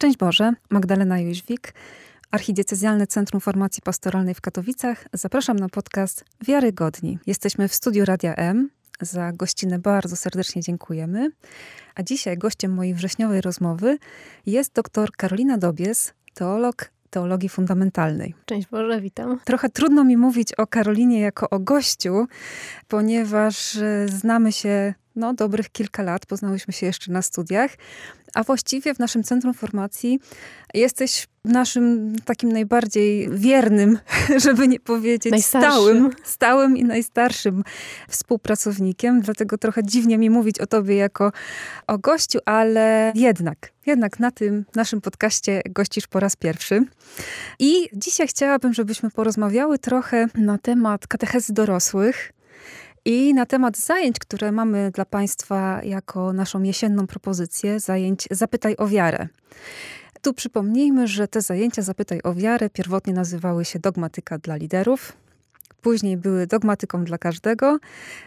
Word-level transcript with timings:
Szczęść 0.00 0.18
Boże, 0.18 0.52
Magdalena 0.70 1.20
Jóźwik, 1.20 1.74
Archidiecezjalne 2.30 3.06
Centrum 3.06 3.40
Formacji 3.40 3.82
Pastoralnej 3.82 4.34
w 4.34 4.40
Katowicach. 4.40 5.04
Zapraszam 5.12 5.58
na 5.58 5.68
podcast 5.68 6.24
Wiarygodni. 6.46 7.18
Jesteśmy 7.26 7.68
w 7.68 7.74
studiu 7.74 8.04
Radia 8.04 8.34
M. 8.34 8.70
Za 9.00 9.32
gościnę 9.32 9.78
bardzo 9.78 10.16
serdecznie 10.16 10.62
dziękujemy. 10.62 11.30
A 11.94 12.02
dzisiaj 12.02 12.38
gościem 12.38 12.74
mojej 12.74 12.94
wrześniowej 12.94 13.40
rozmowy 13.40 13.98
jest 14.46 14.72
dr 14.72 15.10
Karolina 15.16 15.58
Dobies, 15.58 16.12
teolog 16.34 16.90
teologii 17.10 17.48
fundamentalnej. 17.48 18.34
Cześć 18.46 18.68
Boże, 18.68 19.00
witam. 19.00 19.40
Trochę 19.44 19.68
trudno 19.68 20.04
mi 20.04 20.16
mówić 20.16 20.52
o 20.52 20.66
Karolinie 20.66 21.20
jako 21.20 21.50
o 21.50 21.58
gościu, 21.58 22.26
ponieważ 22.88 23.76
e, 23.76 24.08
znamy 24.08 24.52
się 24.52 24.94
no, 25.16 25.34
dobrych 25.34 25.70
kilka 25.70 26.02
lat, 26.02 26.26
poznałyśmy 26.26 26.72
się 26.72 26.86
jeszcze 26.86 27.12
na 27.12 27.22
studiach, 27.22 27.70
a 28.34 28.42
właściwie 28.42 28.94
w 28.94 28.98
naszym 28.98 29.22
centrum 29.22 29.54
formacji 29.54 30.20
jesteś 30.74 31.26
naszym 31.44 32.16
takim 32.24 32.52
najbardziej 32.52 33.28
wiernym, 33.30 33.98
żeby 34.44 34.68
nie 34.68 34.80
powiedzieć 34.80 35.44
stałym, 35.44 36.10
stałym 36.24 36.76
i 36.76 36.84
najstarszym 36.84 37.64
współpracownikiem. 38.08 39.20
Dlatego 39.20 39.58
trochę 39.58 39.84
dziwnie 39.84 40.18
mi 40.18 40.30
mówić 40.30 40.58
o 40.58 40.66
tobie 40.66 40.96
jako 40.96 41.32
o 41.86 41.98
gościu, 41.98 42.38
ale 42.44 43.12
jednak, 43.14 43.72
jednak 43.86 44.18
na 44.20 44.30
tym 44.30 44.64
naszym 44.74 45.00
podcaście 45.00 45.62
gościsz 45.70 46.06
po 46.06 46.20
raz 46.20 46.36
pierwszy. 46.36 46.84
I 47.58 47.88
dzisiaj 47.92 48.28
chciałabym, 48.28 48.74
żebyśmy 48.74 49.10
porozmawiały 49.10 49.78
trochę 49.78 50.26
na 50.34 50.58
temat 50.58 51.06
katechezy 51.06 51.52
dorosłych 51.52 52.32
i 53.04 53.34
na 53.34 53.46
temat 53.46 53.76
zajęć, 53.78 54.18
które 54.18 54.52
mamy 54.52 54.90
dla 54.90 55.04
Państwa 55.04 55.80
jako 55.82 56.32
naszą 56.32 56.62
jesienną 56.62 57.06
propozycję, 57.06 57.80
zajęć 57.80 58.28
Zapytaj 58.30 58.74
o 58.78 58.86
wiarę. 58.86 59.28
Tu 60.22 60.34
przypomnijmy, 60.34 61.08
że 61.08 61.28
te 61.28 61.40
zajęcia 61.40 61.82
Zapytaj 61.82 62.20
o 62.24 62.34
wiarę 62.34 62.70
pierwotnie 62.70 63.12
nazywały 63.12 63.64
się 63.64 63.78
Dogmatyka 63.78 64.38
dla 64.38 64.56
liderów. 64.56 65.12
Później 65.82 66.16
były 66.16 66.46
dogmatyką 66.46 67.04
dla 67.04 67.18
każdego, 67.18 67.78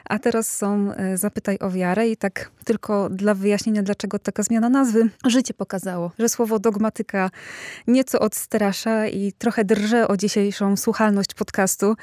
a 0.06 0.20
teraz 0.20 0.58
są 0.58 0.94
e, 0.94 1.18
Zapytaj 1.18 1.58
o 1.60 1.72
wiarę 1.72 2.10
i 2.10 2.18
tak 2.18 2.52
tylko 2.66 3.10
dla 3.10 3.34
wyjaśnienia, 3.34 3.84
dlaczego 3.84 4.20
taka 4.20 4.44
zmiana 4.44 4.70
nazwy. 4.70 5.10
Życie 5.26 5.54
pokazało, 5.54 6.12
że 6.20 6.30
słowo 6.30 6.60
dogmatyka 6.60 7.30
nieco 7.88 8.20
odstrasza 8.20 9.08
i 9.08 9.34
trochę 9.38 9.66
drże 9.66 10.08
o 10.08 10.18
dzisiejszą 10.18 10.78
słuchalność 10.78 11.34
podcastu, 11.34 11.96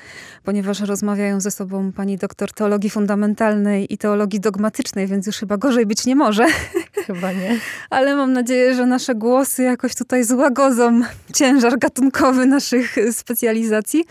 ponieważ 0.44 0.80
rozmawiają 0.80 1.40
ze 1.40 1.50
sobą 1.50 1.92
pani 1.92 2.16
doktor 2.16 2.52
teologii 2.52 2.90
fundamentalnej 2.90 3.94
i 3.94 3.98
teologii 3.98 4.40
dogmatycznej, 4.40 5.06
więc 5.06 5.26
już 5.26 5.36
chyba 5.36 5.56
gorzej 5.56 5.86
być 5.86 6.06
nie 6.06 6.16
może. 6.16 6.46
Chyba 7.06 7.32
nie. 7.32 7.58
Ale 7.90 8.16
mam 8.16 8.32
nadzieję, 8.32 8.74
że 8.74 8.86
nasze 8.86 9.14
głosy 9.14 9.62
jakoś 9.62 9.94
tutaj 9.94 10.24
złagodzą 10.24 11.00
ciężar 11.34 11.78
gatunkowy 11.78 12.46
naszych 12.46 12.96
specjalizacji. 13.12 14.04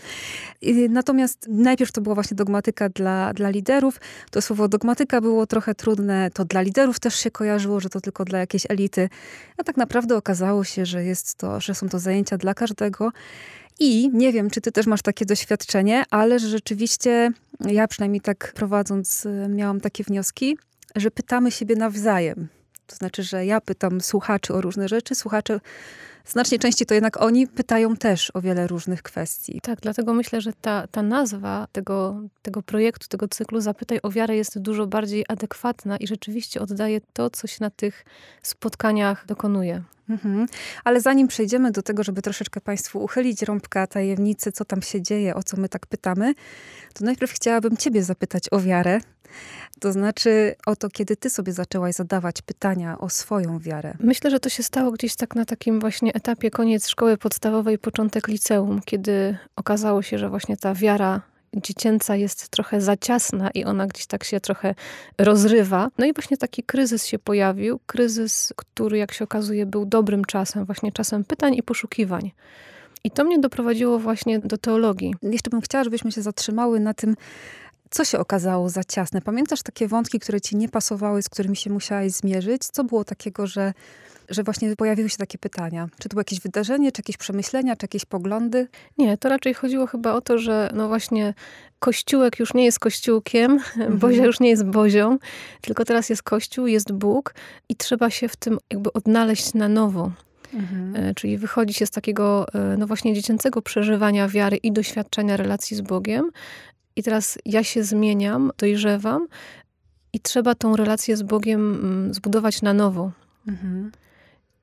Natomiast 0.88 1.29
najpierw 1.48 1.92
to 1.92 2.00
była 2.00 2.14
właśnie 2.14 2.34
dogmatyka 2.34 2.88
dla, 2.88 3.32
dla 3.32 3.50
liderów. 3.50 4.00
To 4.30 4.42
słowo 4.42 4.68
dogmatyka 4.68 5.20
było 5.20 5.46
trochę 5.46 5.74
trudne, 5.74 6.30
to 6.34 6.44
dla 6.44 6.60
liderów 6.60 7.00
też 7.00 7.14
się 7.14 7.30
kojarzyło, 7.30 7.80
że 7.80 7.88
to 7.88 8.00
tylko 8.00 8.24
dla 8.24 8.38
jakiejś 8.38 8.66
elity. 8.68 9.08
A 9.56 9.64
tak 9.64 9.76
naprawdę 9.76 10.16
okazało 10.16 10.64
się, 10.64 10.86
że 10.86 11.04
jest 11.04 11.34
to, 11.34 11.60
że 11.60 11.74
są 11.74 11.88
to 11.88 11.98
zajęcia 11.98 12.38
dla 12.38 12.54
każdego. 12.54 13.12
I 13.78 14.10
nie 14.12 14.32
wiem, 14.32 14.50
czy 14.50 14.60
ty 14.60 14.72
też 14.72 14.86
masz 14.86 15.02
takie 15.02 15.26
doświadczenie, 15.26 16.04
ale 16.10 16.38
rzeczywiście 16.38 17.32
ja 17.60 17.88
przynajmniej 17.88 18.20
tak 18.20 18.52
prowadząc 18.54 19.26
miałam 19.48 19.80
takie 19.80 20.04
wnioski, 20.04 20.58
że 20.96 21.10
pytamy 21.10 21.50
siebie 21.50 21.76
nawzajem. 21.76 22.48
To 22.86 22.96
znaczy, 22.96 23.22
że 23.22 23.46
ja 23.46 23.60
pytam 23.60 24.00
słuchaczy 24.00 24.54
o 24.54 24.60
różne 24.60 24.88
rzeczy, 24.88 25.14
słuchacze 25.14 25.60
znacznie 26.26 26.58
częściej 26.58 26.86
to 26.86 26.94
jednak 26.94 27.22
oni 27.22 27.46
pytają 27.46 27.96
też 27.96 28.30
o 28.34 28.40
wiele 28.40 28.66
różnych 28.66 29.02
kwestii. 29.02 29.60
Tak, 29.62 29.80
dlatego 29.80 30.14
myślę, 30.14 30.40
że 30.40 30.52
ta, 30.60 30.86
ta 30.86 31.02
nazwa 31.02 31.66
tego, 31.72 32.20
tego 32.42 32.62
projektu, 32.62 33.08
tego 33.08 33.28
cyklu 33.28 33.60
Zapytaj 33.60 33.98
o 34.02 34.10
wiarę 34.10 34.36
jest 34.36 34.58
dużo 34.58 34.86
bardziej 34.86 35.24
adekwatna 35.28 35.96
i 35.96 36.06
rzeczywiście 36.06 36.60
oddaje 36.60 37.00
to, 37.12 37.30
co 37.30 37.46
się 37.46 37.56
na 37.60 37.70
tych 37.70 38.04
spotkaniach 38.42 39.26
dokonuje. 39.26 39.82
Mhm. 40.10 40.46
Ale 40.84 41.00
zanim 41.00 41.28
przejdziemy 41.28 41.70
do 41.70 41.82
tego, 41.82 42.04
żeby 42.04 42.22
troszeczkę 42.22 42.60
Państwu 42.60 43.04
uchylić 43.04 43.42
rąbka 43.42 43.86
tajemnicy, 43.86 44.52
co 44.52 44.64
tam 44.64 44.82
się 44.82 45.02
dzieje, 45.02 45.34
o 45.34 45.42
co 45.42 45.56
my 45.56 45.68
tak 45.68 45.86
pytamy, 45.86 46.34
to 46.94 47.04
najpierw 47.04 47.32
chciałabym 47.32 47.76
Ciebie 47.76 48.02
zapytać 48.02 48.44
o 48.50 48.60
wiarę. 48.60 49.00
To 49.80 49.92
znaczy 49.92 50.54
o 50.66 50.76
to, 50.76 50.88
kiedy 50.88 51.16
ty 51.16 51.30
sobie 51.30 51.52
zaczęłaś 51.52 51.94
zadawać 51.94 52.42
pytania 52.42 52.98
o 52.98 53.08
swoją 53.10 53.58
wiarę. 53.58 53.94
Myślę, 54.00 54.30
że 54.30 54.40
to 54.40 54.48
się 54.48 54.62
stało 54.62 54.90
gdzieś 54.90 55.16
tak 55.16 55.34
na 55.34 55.44
takim 55.44 55.80
właśnie 55.80 56.12
etapie 56.14 56.50
koniec 56.50 56.88
szkoły 56.88 57.16
podstawowej, 57.16 57.78
początek 57.78 58.28
liceum, 58.28 58.80
kiedy 58.84 59.36
okazało 59.56 60.02
się, 60.02 60.18
że 60.18 60.28
właśnie 60.28 60.56
ta 60.56 60.74
wiara 60.74 61.20
dziecięca 61.56 62.16
jest 62.16 62.48
trochę 62.48 62.80
za 62.80 62.96
ciasna 62.96 63.50
i 63.54 63.64
ona 63.64 63.86
gdzieś 63.86 64.06
tak 64.06 64.24
się 64.24 64.40
trochę 64.40 64.74
rozrywa. 65.18 65.88
No 65.98 66.06
i 66.06 66.12
właśnie 66.12 66.36
taki 66.36 66.62
kryzys 66.62 67.06
się 67.06 67.18
pojawił. 67.18 67.80
Kryzys, 67.86 68.52
który 68.56 68.98
jak 68.98 69.12
się 69.12 69.24
okazuje 69.24 69.66
był 69.66 69.86
dobrym 69.86 70.24
czasem, 70.24 70.64
właśnie 70.64 70.92
czasem 70.92 71.24
pytań 71.24 71.54
i 71.54 71.62
poszukiwań. 71.62 72.30
I 73.04 73.10
to 73.10 73.24
mnie 73.24 73.38
doprowadziło 73.38 73.98
właśnie 73.98 74.38
do 74.38 74.58
teologii. 74.58 75.14
Jeszcze 75.22 75.50
bym 75.50 75.60
chciała, 75.60 75.84
żebyśmy 75.84 76.12
się 76.12 76.22
zatrzymały 76.22 76.80
na 76.80 76.94
tym, 76.94 77.16
co 77.90 78.04
się 78.04 78.18
okazało 78.18 78.68
za 78.68 78.84
ciasne? 78.84 79.20
Pamiętasz 79.20 79.62
takie 79.62 79.88
wątki, 79.88 80.20
które 80.20 80.40
ci 80.40 80.56
nie 80.56 80.68
pasowały, 80.68 81.22
z 81.22 81.28
którymi 81.28 81.56
się 81.56 81.70
musiałaś 81.70 82.12
zmierzyć? 82.12 82.62
Co 82.64 82.84
było 82.84 83.04
takiego, 83.04 83.46
że, 83.46 83.72
że 84.28 84.42
właśnie 84.42 84.76
pojawiły 84.76 85.08
się 85.08 85.16
takie 85.16 85.38
pytania? 85.38 85.88
Czy 85.98 86.08
to 86.08 86.14
było 86.14 86.20
jakieś 86.20 86.40
wydarzenie, 86.40 86.92
czy 86.92 87.00
jakieś 87.00 87.16
przemyślenia, 87.16 87.76
czy 87.76 87.84
jakieś 87.84 88.04
poglądy? 88.04 88.68
Nie, 88.98 89.18
to 89.18 89.28
raczej 89.28 89.54
chodziło 89.54 89.86
chyba 89.86 90.12
o 90.12 90.20
to, 90.20 90.38
że 90.38 90.70
no 90.74 90.88
właśnie 90.88 91.34
kościółek 91.78 92.38
już 92.38 92.54
nie 92.54 92.64
jest 92.64 92.78
kościółkiem, 92.78 93.52
mhm. 93.52 93.98
Bozia 93.98 94.24
już 94.24 94.40
nie 94.40 94.50
jest 94.50 94.64
Bozią, 94.64 95.18
tylko 95.60 95.84
teraz 95.84 96.10
jest 96.10 96.22
kościół, 96.22 96.66
jest 96.66 96.92
Bóg 96.92 97.34
i 97.68 97.76
trzeba 97.76 98.10
się 98.10 98.28
w 98.28 98.36
tym 98.36 98.58
jakby 98.70 98.92
odnaleźć 98.92 99.54
na 99.54 99.68
nowo. 99.68 100.12
Mhm. 100.54 100.96
E, 100.96 101.14
czyli 101.14 101.38
wychodzi 101.38 101.74
się 101.74 101.86
z 101.86 101.90
takiego, 101.90 102.46
e, 102.54 102.76
no 102.78 102.86
właśnie, 102.86 103.14
dziecięcego 103.14 103.62
przeżywania 103.62 104.28
wiary 104.28 104.56
i 104.56 104.72
doświadczenia 104.72 105.36
relacji 105.36 105.76
z 105.76 105.80
Bogiem 105.80 106.30
i 107.00 107.02
teraz 107.02 107.38
ja 107.44 107.64
się 107.64 107.84
zmieniam, 107.84 108.52
dojrzewam 108.58 109.26
i 110.12 110.20
trzeba 110.20 110.54
tą 110.54 110.76
relację 110.76 111.16
z 111.16 111.22
Bogiem 111.22 111.74
mm, 111.74 112.14
zbudować 112.14 112.62
na 112.62 112.74
nowo. 112.74 113.12
Mhm. 113.48 113.90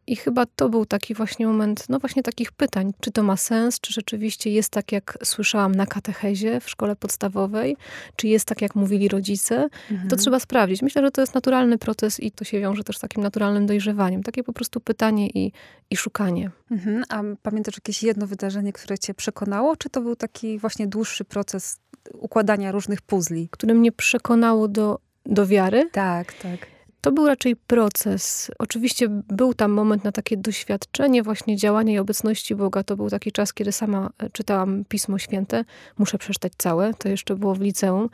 I 0.08 0.16
chyba 0.16 0.46
to 0.46 0.70
był 0.70 0.86
taki 0.86 1.14
właśnie 1.14 1.48
moment, 1.48 1.86
no 1.90 2.00
właśnie 2.00 2.24
takich 2.24 2.52
pytań, 2.52 2.92
czy 3.00 3.12
to 3.12 3.24
ma 3.24 3.38
sens, 3.38 3.80
czy 3.80 3.94
rzeczywiście 3.94 4.52
jest 4.52 4.70
tak, 4.70 4.92
jak 4.92 5.18
słyszałam 5.24 5.76
na 5.76 5.86
katechezie 5.86 6.60
w 6.60 6.70
szkole 6.70 6.96
podstawowej, 6.96 7.78
czy 8.16 8.28
jest 8.28 8.46
tak, 8.46 8.62
jak 8.62 8.76
mówili 8.76 9.08
rodzice. 9.08 9.70
Mhm. 9.92 10.10
To 10.10 10.16
trzeba 10.16 10.40
sprawdzić. 10.40 10.82
Myślę, 10.82 11.02
że 11.02 11.12
to 11.12 11.22
jest 11.22 11.36
naturalny 11.36 11.78
proces 11.78 12.20
i 12.20 12.32
to 12.32 12.44
się 12.44 12.60
wiąże 12.60 12.84
też 12.84 12.98
z 12.98 13.00
takim 13.00 13.24
naturalnym 13.24 13.66
dojrzewaniem. 13.66 14.24
Takie 14.24 14.44
po 14.44 14.54
prostu 14.54 14.80
pytanie 14.80 15.30
i, 15.30 15.52
i 15.90 15.98
szukanie. 15.98 16.52
Mhm. 16.72 17.04
A 17.10 17.22
pamiętasz 17.42 17.76
jakieś 17.76 18.04
jedno 18.04 18.28
wydarzenie, 18.28 18.74
które 18.74 18.98
cię 18.98 19.14
przekonało, 19.14 19.76
czy 19.76 19.90
to 19.90 20.02
był 20.02 20.16
taki 20.16 20.60
właśnie 20.60 20.88
dłuższy 20.88 21.26
proces 21.26 21.80
układania 22.14 22.72
różnych 22.72 23.02
puzli? 23.02 23.50
Które 23.52 23.74
mnie 23.74 23.92
przekonało 23.92 24.68
do, 24.68 25.00
do 25.26 25.46
wiary? 25.46 25.90
Tak, 25.92 26.34
tak. 26.34 26.68
To 27.02 27.12
był 27.12 27.28
raczej 27.28 27.56
proces. 27.56 28.52
Oczywiście 28.60 29.08
był 29.10 29.54
tam 29.54 29.72
moment 29.72 30.04
na 30.04 30.12
takie 30.12 30.38
doświadczenie 30.38 31.24
właśnie 31.24 31.58
działania 31.58 31.94
i 31.94 31.98
obecności 31.98 32.56
Boga. 32.56 32.84
To 32.84 32.96
był 32.96 33.10
taki 33.10 33.32
czas, 33.32 33.54
kiedy 33.54 33.72
sama 33.72 34.10
e, 34.18 34.30
czytałam 34.30 34.86
Pismo 34.86 35.18
Święte. 35.18 35.66
Muszę 35.98 36.18
przeczytać 36.18 36.54
całe, 36.58 36.94
to 36.94 37.10
jeszcze 37.10 37.36
było 37.36 37.56
w 37.56 37.62
liceum. 37.62 38.10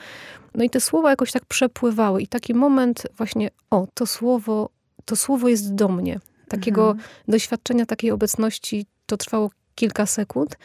No 0.56 0.64
i 0.64 0.70
te 0.70 0.80
słowa 0.80 1.10
jakoś 1.10 1.32
tak 1.32 1.46
przepływały 1.46 2.22
i 2.22 2.28
taki 2.28 2.54
moment 2.54 3.08
właśnie, 3.18 3.50
o, 3.70 3.88
to 3.94 4.06
słowo, 4.06 4.70
to 5.06 5.16
słowo 5.16 5.50
jest 5.50 5.76
do 5.76 5.88
mnie. 5.88 6.20
Takiego 6.48 6.92
mhm. 6.92 7.10
doświadczenia, 7.28 7.86
takiej 7.86 8.12
obecności 8.12 8.86
to 9.06 9.18
trwało 9.18 9.50
kilka 9.76 10.06
sekund. 10.06 10.58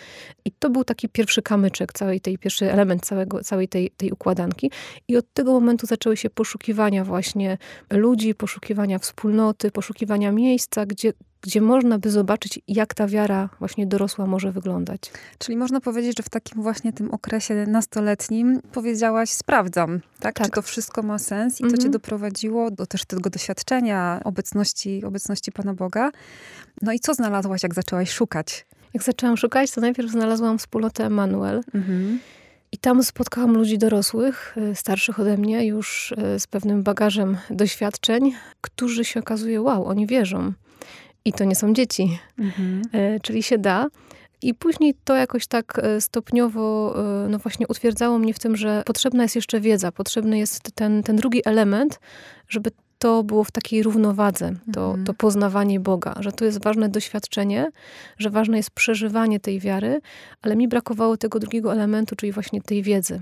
I 0.45 0.53
to 0.53 0.71
był 0.71 0.85
taki 0.85 1.09
pierwszy 1.09 1.43
kamyczek, 1.43 1.93
całej 1.93 2.21
tej, 2.21 2.39
pierwszy 2.39 2.73
element 2.73 3.07
całego, 3.07 3.45
całej 3.45 3.69
tej, 3.69 3.91
tej 3.91 4.13
układanki. 4.13 4.71
I 5.09 5.17
od 5.17 5.33
tego 5.33 5.53
momentu 5.53 5.87
zaczęły 5.87 6.17
się 6.17 6.31
poszukiwania 6.31 7.05
właśnie 7.05 7.59
ludzi, 7.91 8.35
poszukiwania 8.35 8.99
wspólnoty, 8.99 9.71
poszukiwania 9.71 10.33
miejsca, 10.33 10.87
gdzie, 10.87 11.13
gdzie 11.41 11.61
można 11.61 11.99
by 11.99 12.11
zobaczyć, 12.11 12.61
jak 12.69 12.95
ta 12.95 13.07
wiara 13.07 13.49
właśnie 13.59 13.87
dorosła 13.87 14.27
może 14.27 14.53
wyglądać. 14.53 15.01
Czyli 15.39 15.57
można 15.57 15.81
powiedzieć, 15.81 16.17
że 16.17 16.23
w 16.23 16.29
takim 16.29 16.63
właśnie 16.63 16.93
tym 16.93 17.11
okresie 17.11 17.67
nastoletnim 17.69 18.61
powiedziałaś, 18.73 19.31
sprawdzam, 19.31 20.01
tak? 20.21 20.35
tak. 20.35 20.47
Czy 20.47 20.53
to 20.53 20.63
wszystko 20.63 21.03
ma 21.03 21.19
sens 21.19 21.61
i 21.61 21.65
mhm. 21.65 21.71
to 21.71 21.77
cię 21.77 21.87
mhm. 21.87 21.93
doprowadziło 21.93 22.71
do 22.71 22.87
też 22.87 23.05
tego 23.05 23.31
doświadczenia 23.31 24.21
obecności, 24.25 25.05
obecności 25.05 25.53
Pana 25.53 25.75
Boga. 25.75 26.11
No 26.83 26.93
i 26.93 27.01
co 27.01 27.15
znalazłaś, 27.15 27.63
jak 27.63 27.75
zaczęłaś 27.75 28.11
szukać? 28.11 28.67
Jak 28.95 29.03
zaczęłam 29.03 29.37
szukać, 29.37 29.71
to 29.71 29.81
najpierw 29.81 30.11
znalazłam 30.11 30.59
wspólnotę 30.59 31.05
Emanuel. 31.05 31.63
Mhm. 31.75 32.19
I 32.73 32.79
tam 32.79 33.03
spotkałam 33.03 33.55
ludzi 33.55 33.79
dorosłych, 33.79 34.55
e, 34.57 34.75
starszych 34.75 35.21
ode 35.21 35.37
mnie, 35.37 35.67
już 35.67 36.15
e, 36.19 36.41
z 36.41 36.47
pewnym 36.47 36.83
bagażem 36.83 37.37
doświadczeń, 37.51 38.35
którzy 38.61 39.05
się 39.05 39.21
okazuje, 39.21 39.63
wow, 39.63 39.87
oni 39.87 40.07
wierzą. 40.07 40.53
I 41.25 41.33
to 41.33 41.45
nie 41.45 41.55
są 41.55 41.73
dzieci. 41.73 42.19
Mhm. 42.39 42.83
E, 42.93 43.21
czyli 43.21 43.43
się 43.43 43.59
da. 43.59 43.87
I 44.43 44.55
później 44.55 44.95
to 45.05 45.17
jakoś 45.17 45.47
tak 45.47 45.81
stopniowo, 46.01 46.95
no 47.29 47.39
właśnie 47.39 47.67
utwierdzało 47.67 48.19
mnie 48.19 48.35
w 48.35 48.39
tym, 48.39 48.57
że 48.57 48.83
potrzebna 48.87 49.23
jest 49.23 49.37
jeszcze 49.37 49.61
wiedza, 49.61 49.93
potrzebny 49.93 50.39
jest 50.39 50.73
ten, 50.75 51.03
ten 51.03 51.17
drugi 51.17 51.43
element, 51.45 52.01
żeby 52.49 52.71
to 52.99 53.23
było 53.23 53.45
w 53.45 53.51
takiej 53.51 53.83
równowadze, 53.83 54.53
to, 54.73 54.87
mhm. 54.87 55.05
to 55.05 55.15
poznawanie 55.15 55.81
Boga, 55.81 56.15
że 56.21 56.33
to 56.33 56.45
jest 56.45 56.65
ważne 56.65 56.89
doświadczenie, 56.89 57.71
że 58.19 58.31
ważne 58.31 58.57
jest 58.57 58.71
przeżywanie 58.71 59.41
tej 59.41 59.61
wiary, 59.61 60.01
ale 60.43 60.57
mi 60.57 60.69
brakowało 60.69 61.17
tego 61.17 61.39
drugiego 61.39 61.73
elementu, 61.73 62.17
czyli 62.17 62.33
właśnie 62.33 62.63
tej 62.63 62.83
wiedzy. 62.83 63.21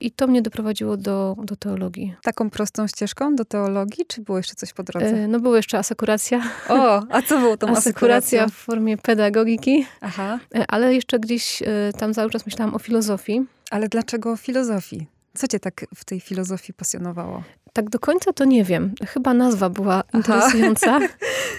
I 0.00 0.10
to 0.10 0.26
mnie 0.26 0.42
doprowadziło 0.42 0.96
do, 0.96 1.36
do 1.44 1.56
teologii. 1.56 2.14
Taką 2.22 2.50
prostą 2.50 2.86
ścieżką 2.86 3.36
do 3.36 3.44
teologii, 3.44 4.04
czy 4.06 4.20
było 4.20 4.38
jeszcze 4.38 4.54
coś 4.54 4.72
po 4.72 4.82
drodze? 4.82 5.06
E, 5.06 5.28
no 5.28 5.40
było 5.40 5.56
jeszcze 5.56 5.78
asekuracja. 5.78 6.42
O, 6.68 7.02
a 7.10 7.22
co 7.22 7.38
było 7.38 7.56
tą 7.56 7.68
asekuracja? 7.76 8.46
w 8.46 8.52
formie 8.52 8.98
pedagogiki. 8.98 9.86
Aha. 10.00 10.38
E, 10.54 10.64
ale 10.68 10.94
jeszcze 10.94 11.18
gdzieś 11.18 11.62
e, 11.62 11.66
tam 11.98 12.14
cały 12.14 12.30
czas 12.30 12.46
myślałam 12.46 12.74
o 12.74 12.78
filozofii. 12.78 13.46
Ale 13.70 13.88
dlaczego 13.88 14.32
o 14.32 14.36
filozofii? 14.36 15.06
Co 15.34 15.48
cię 15.48 15.60
tak 15.60 15.86
w 15.94 16.04
tej 16.04 16.20
filozofii 16.20 16.72
pasjonowało? 16.72 17.42
Tak 17.72 17.90
do 17.90 17.98
końca 17.98 18.32
to 18.32 18.44
nie 18.44 18.64
wiem. 18.64 18.94
Chyba 19.06 19.34
nazwa 19.34 19.70
była 19.70 20.02
interesująca. 20.14 20.98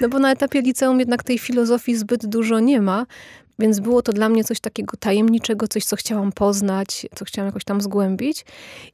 No 0.01 0.09
bo 0.09 0.19
na 0.19 0.31
etapie 0.31 0.61
liceum 0.61 0.99
jednak 0.99 1.23
tej 1.23 1.39
filozofii 1.39 1.95
zbyt 1.95 2.25
dużo 2.25 2.59
nie 2.59 2.81
ma. 2.81 3.05
Więc 3.59 3.79
było 3.79 4.01
to 4.01 4.13
dla 4.13 4.29
mnie 4.29 4.43
coś 4.43 4.59
takiego 4.59 4.97
tajemniczego, 4.97 5.67
coś, 5.67 5.85
co 5.85 5.95
chciałam 5.95 6.31
poznać, 6.31 7.07
co 7.15 7.25
chciałam 7.25 7.47
jakoś 7.47 7.63
tam 7.63 7.81
zgłębić. 7.81 8.45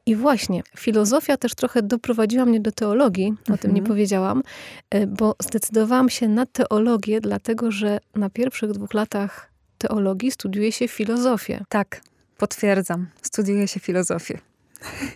I 0.05 0.15
właśnie 0.15 0.63
filozofia 0.77 1.37
też 1.37 1.55
trochę 1.55 1.81
doprowadziła 1.81 2.45
mnie 2.45 2.59
do 2.59 2.71
teologii, 2.71 3.27
mhm. 3.27 3.53
o 3.53 3.57
tym 3.57 3.71
nie 3.71 3.79
mhm. 3.79 3.87
powiedziałam, 3.87 4.43
e, 4.89 5.07
bo 5.07 5.35
zdecydowałam 5.39 6.09
się 6.09 6.27
na 6.27 6.45
teologię, 6.45 7.21
dlatego 7.21 7.71
że 7.71 7.99
na 8.15 8.29
pierwszych 8.29 8.71
dwóch 8.71 8.93
latach 8.93 9.49
teologii 9.77 10.31
studiuje 10.31 10.71
się 10.71 10.87
filozofię. 10.87 11.65
Tak, 11.69 12.01
potwierdzam. 12.37 13.07
Studiuje 13.21 13.67
się 13.67 13.79
filozofię. 13.79 14.39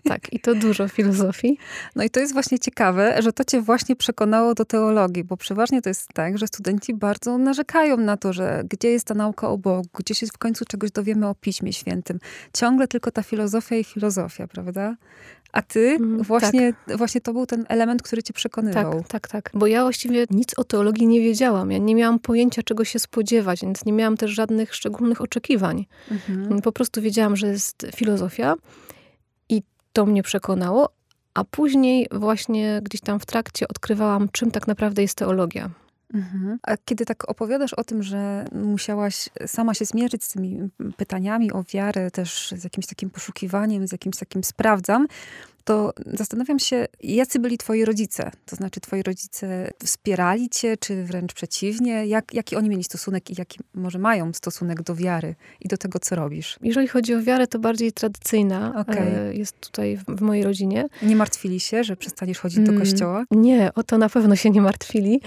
Tak, 0.04 0.34
i 0.34 0.40
to 0.40 0.56
dużo 0.56 0.88
filozofii. 0.88 1.58
No 1.96 2.04
i 2.04 2.10
to 2.10 2.20
jest 2.20 2.34
właśnie 2.34 2.60
ciekawe, 2.60 3.22
że 3.22 3.34
to 3.34 3.44
cię 3.44 3.62
właśnie 3.62 3.96
przekonało 3.96 4.54
do 4.54 4.66
teologii, 4.66 5.24
bo 5.24 5.38
przeważnie 5.38 5.82
to 5.82 5.90
jest 5.90 6.08
tak, 6.14 6.38
że 6.38 6.48
studenci 6.48 6.94
bardzo 6.94 7.38
narzekają 7.38 7.98
na 7.98 8.18
to, 8.18 8.34
że 8.34 8.64
gdzie 8.70 8.90
jest 8.90 9.08
ta 9.08 9.14
nauka 9.14 9.50
o 9.50 9.58
Bogu, 9.58 9.90
gdzie 9.94 10.16
się 10.16 10.28
w 10.28 10.38
końcu 10.38 10.66
czegoś 10.66 10.92
dowiemy 10.92 11.28
o 11.28 11.36
Piśmie 11.36 11.74
Świętym. 11.74 12.20
Ciągle 12.54 12.88
tylko 12.88 13.12
ta 13.12 13.24
filozofia 13.24 13.76
i 13.76 13.84
filozofia, 13.84 14.48
prawda? 14.48 14.96
A 15.52 15.62
ty 15.62 15.80
mm, 15.80 16.24
właśnie, 16.24 16.74
tak. 16.86 16.98
właśnie 16.98 17.22
to 17.22 17.34
był 17.34 17.46
ten 17.46 17.66
element, 17.70 18.02
który 18.02 18.24
cię 18.24 18.34
przekonywał. 18.34 18.94
Tak, 18.94 19.08
tak, 19.08 19.28
tak. 19.28 19.52
Bo 19.54 19.68
ja 19.68 19.82
właściwie 19.82 20.26
nic 20.30 20.60
o 20.60 20.64
teologii 20.64 21.08
nie 21.08 21.22
wiedziałam. 21.22 21.72
Ja 21.72 21.78
nie 21.78 21.96
miałam 21.96 22.20
pojęcia, 22.20 22.64
czego 22.64 22.86
się 22.86 23.00
spodziewać, 23.00 23.62
więc 23.62 23.86
nie 23.86 23.94
miałam 23.94 24.18
też 24.18 24.32
żadnych 24.32 24.76
szczególnych 24.76 25.22
oczekiwań. 25.22 25.86
Mhm. 26.12 26.62
Po 26.62 26.72
prostu 26.72 27.02
wiedziałam, 27.02 27.36
że 27.36 27.48
jest 27.48 27.88
filozofia 27.96 28.56
to 29.94 30.06
mnie 30.06 30.24
przekonało, 30.24 30.90
a 31.34 31.44
później 31.44 32.08
właśnie 32.12 32.80
gdzieś 32.84 33.02
tam 33.02 33.20
w 33.20 33.26
trakcie 33.26 33.68
odkrywałam, 33.68 34.30
czym 34.32 34.52
tak 34.52 34.68
naprawdę 34.68 35.02
jest 35.02 35.18
teologia. 35.18 35.70
Mhm. 36.14 36.60
A 36.64 36.78
kiedy 36.86 37.06
tak 37.06 37.30
opowiadasz 37.30 37.74
o 37.74 37.84
tym, 37.84 38.04
że 38.04 38.46
musiałaś 38.52 39.30
sama 39.46 39.74
się 39.74 39.86
zmierzyć 39.86 40.24
z 40.24 40.30
tymi 40.30 40.70
pytaniami 40.98 41.52
o 41.52 41.64
wiarę, 41.74 42.12
też 42.12 42.54
z 42.58 42.64
jakimś 42.64 42.88
takim 42.88 43.10
poszukiwaniem, 43.10 43.88
z 43.88 43.92
jakimś 43.92 44.18
takim 44.18 44.44
sprawdzam, 44.44 45.08
to 45.64 45.94
zastanawiam 46.06 46.60
się, 46.60 46.88
jacy 47.04 47.40
byli 47.40 47.58
twoi 47.58 47.86
rodzice? 47.86 48.32
To 48.46 48.56
znaczy, 48.56 48.80
twoi 48.80 49.04
rodzice 49.04 49.72
wspierali 49.84 50.50
cię, 50.50 50.78
czy 50.78 51.04
wręcz 51.04 51.34
przeciwnie? 51.34 52.06
Jak, 52.06 52.34
jaki 52.34 52.56
oni 52.56 52.70
mieli 52.70 52.84
stosunek 52.84 53.30
i 53.30 53.34
jaki 53.38 53.60
może 53.74 54.00
mają 54.00 54.34
stosunek 54.34 54.82
do 54.82 54.96
wiary 54.96 55.36
i 55.62 55.68
do 55.68 55.78
tego, 55.78 56.00
co 56.00 56.16
robisz? 56.16 56.58
Jeżeli 56.62 56.88
chodzi 56.88 57.16
o 57.16 57.22
wiarę, 57.22 57.48
to 57.48 57.60
bardziej 57.60 57.92
tradycyjna 57.92 58.74
okay. 58.78 59.36
jest 59.36 59.60
tutaj 59.60 59.98
w, 60.08 60.22
mojej 60.22 60.44
rodzinie. 60.44 60.88
Nie 61.02 61.16
martwili 61.16 61.60
się, 61.60 61.84
że 61.84 61.96
przestaniesz 61.96 62.40
chodzić 62.40 62.60
do 62.60 62.72
mm, 62.72 62.80
kościoła? 62.80 63.26
Nie, 63.32 63.72
o 63.76 63.84
to 63.84 63.98
na 63.98 64.10
pewno 64.10 64.36
się 64.36 64.50
nie 64.50 64.62
martwili. 64.62 65.22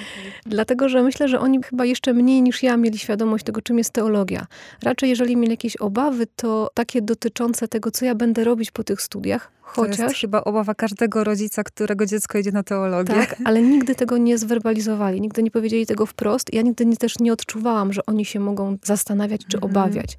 Dlatego, 0.46 0.88
że 0.88 1.02
myślę, 1.02 1.28
że 1.28 1.40
oni 1.40 1.62
chyba 1.62 1.84
jeszcze 1.84 2.14
mniej 2.14 2.42
niż 2.42 2.62
ja 2.62 2.76
mieli 2.76 2.98
świadomość 2.98 3.44
tego, 3.44 3.62
czym 3.62 3.78
jest 3.78 3.90
teologia. 3.90 4.46
Raczej, 4.82 5.10
jeżeli 5.10 5.36
mieli 5.36 5.50
jakieś 5.50 5.76
obawy, 5.76 6.26
to 6.36 6.70
takie 6.75 7.02
dotyczące 7.02 7.69
tego, 7.69 7.90
co 7.90 8.04
ja 8.04 8.14
będę 8.14 8.44
robić 8.44 8.70
po 8.70 8.84
tych 8.84 9.02
studiach, 9.02 9.50
Chociaż... 9.64 9.96
To 9.96 10.02
jest 10.02 10.16
chyba 10.16 10.44
obawa 10.44 10.75
każdego 10.75 11.25
rodzica, 11.25 11.62
którego 11.62 12.06
dziecko 12.06 12.38
idzie 12.38 12.52
na 12.52 12.62
teologię. 12.62 13.14
Tak, 13.14 13.37
ale 13.44 13.62
nigdy 13.62 13.94
tego 13.94 14.19
nie 14.19 14.38
zwerbalizowali, 14.38 15.20
nigdy 15.20 15.43
nie 15.43 15.50
powiedzieli 15.50 15.87
tego 15.87 16.06
wprost. 16.06 16.55
Ja 16.55 16.62
nigdy 16.62 16.87
nie, 16.87 16.96
też 16.96 17.19
nie 17.19 17.32
odczuwałam, 17.32 17.93
że 17.93 18.06
oni 18.06 18.25
się 18.25 18.40
mogą 18.40 18.76
zastanawiać 18.82 19.40
czy 19.49 19.56
mhm. 19.56 19.72
obawiać. 19.72 20.19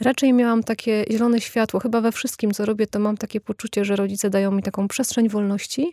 Raczej 0.00 0.32
miałam 0.32 0.62
takie 0.62 1.04
zielone 1.10 1.40
światło. 1.40 1.80
Chyba 1.80 2.00
we 2.00 2.12
wszystkim, 2.12 2.50
co 2.50 2.66
robię, 2.66 2.86
to 2.86 2.98
mam 2.98 3.16
takie 3.16 3.40
poczucie, 3.40 3.84
że 3.84 3.96
rodzice 3.96 4.30
dają 4.30 4.50
mi 4.50 4.62
taką 4.62 4.88
przestrzeń 4.88 5.28
wolności 5.28 5.92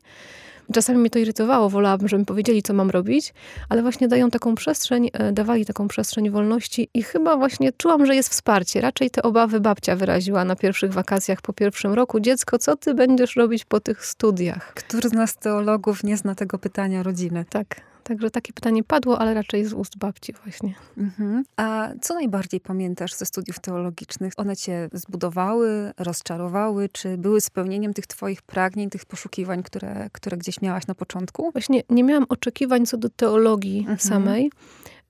Czasami 0.73 0.99
mnie 0.99 1.09
to 1.09 1.19
irytowało, 1.19 1.69
wolałabym, 1.69 2.07
żeby 2.07 2.19
mi 2.19 2.25
powiedzieli, 2.25 2.63
co 2.63 2.73
mam 2.73 2.89
robić, 2.89 3.33
ale 3.69 3.81
właśnie 3.81 4.07
dają 4.07 4.29
taką 4.29 4.55
przestrzeń, 4.55 5.09
e, 5.13 5.31
dawali 5.31 5.65
taką 5.65 5.87
przestrzeń 5.87 6.29
wolności 6.29 6.89
i 6.93 7.03
chyba 7.03 7.37
właśnie 7.37 7.71
czułam, 7.77 8.05
że 8.05 8.15
jest 8.15 8.29
wsparcie. 8.29 8.81
Raczej 8.81 9.09
te 9.09 9.23
obawy 9.23 9.59
babcia 9.59 9.95
wyraziła 9.95 10.45
na 10.45 10.55
pierwszych 10.55 10.93
wakacjach 10.93 11.41
po 11.41 11.53
pierwszym 11.53 11.93
roku. 11.93 12.19
Dziecko, 12.19 12.59
co 12.59 12.77
ty 12.77 12.93
będziesz 12.93 13.35
robić 13.35 13.65
po 13.65 13.79
tych 13.79 14.05
studiach? 14.05 14.73
Który 14.73 15.09
z 15.09 15.13
nas 15.13 15.35
teologów 15.35 16.03
nie 16.03 16.17
zna 16.17 16.35
tego 16.35 16.59
pytania 16.59 17.03
rodziny? 17.03 17.45
Tak. 17.49 17.92
Także 18.03 18.31
takie 18.31 18.53
pytanie 18.53 18.83
padło, 18.83 19.19
ale 19.19 19.33
raczej 19.33 19.65
z 19.65 19.73
ust 19.73 19.97
babci 19.97 20.33
właśnie. 20.43 20.73
Mhm. 20.97 21.43
A 21.57 21.89
co 22.01 22.13
najbardziej 22.13 22.59
pamiętasz 22.59 23.13
ze 23.13 23.25
studiów 23.25 23.59
teologicznych? 23.59 24.33
One 24.37 24.55
cię 24.55 24.89
zbudowały, 24.93 25.91
rozczarowały, 25.97 26.89
czy 26.89 27.17
były 27.17 27.41
spełnieniem 27.41 27.93
tych 27.93 28.07
twoich 28.07 28.41
pragnień, 28.41 28.89
tych 28.89 29.05
poszukiwań, 29.05 29.63
które, 29.63 30.09
które 30.11 30.37
gdzieś 30.37 30.61
miałaś 30.61 30.87
na 30.87 30.95
początku? 30.95 31.51
Właśnie 31.51 31.83
nie 31.89 32.03
miałam 32.03 32.25
oczekiwań 32.29 32.85
co 32.85 32.97
do 32.97 33.09
teologii 33.09 33.79
mhm. 33.79 33.99
samej 33.99 34.51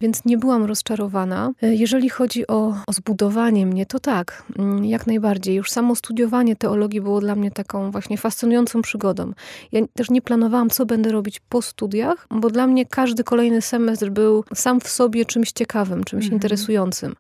więc 0.04 0.26
nie 0.26 0.38
byłam 0.38 0.66
rozczarowana. 0.66 1.52
E, 1.62 1.76
jeżeli 1.76 2.10
chodzi 2.10 2.48
o, 2.48 2.76
o 2.88 2.94
zbudowanie 2.94 3.66
mnie, 3.66 3.86
to 3.86 4.00
tak, 4.00 4.44
mm, 4.60 4.86
jak 4.86 5.08
najbardziej. 5.08 5.56
Już 5.56 5.72
samo 5.72 5.96
studiowanie 5.96 6.56
teologii 6.56 7.02
było 7.02 7.22
dla 7.22 7.36
mnie 7.36 7.52
taką 7.52 7.92
właśnie 7.92 8.18
fascynującą 8.18 8.82
przygodą. 8.82 9.34
Ja 9.72 9.82
też 9.94 10.10
nie 10.10 10.22
planowałam, 10.22 10.70
co 10.70 10.86
będę 10.86 11.12
robić 11.12 11.40
po 11.40 11.62
studiach, 11.62 12.28
bo 12.32 12.50
dla 12.50 12.68
mnie 12.68 12.86
każdy 12.86 13.24
kolejny 13.24 13.62
semestr 13.62 14.10
był 14.10 14.44
sam 14.56 14.82
w 14.82 14.88
sobie 14.88 15.26
czymś 15.26 15.52
ciekawym, 15.52 16.04
czymś 16.04 16.24
mhm. 16.24 16.34
interesującym. 16.34 17.16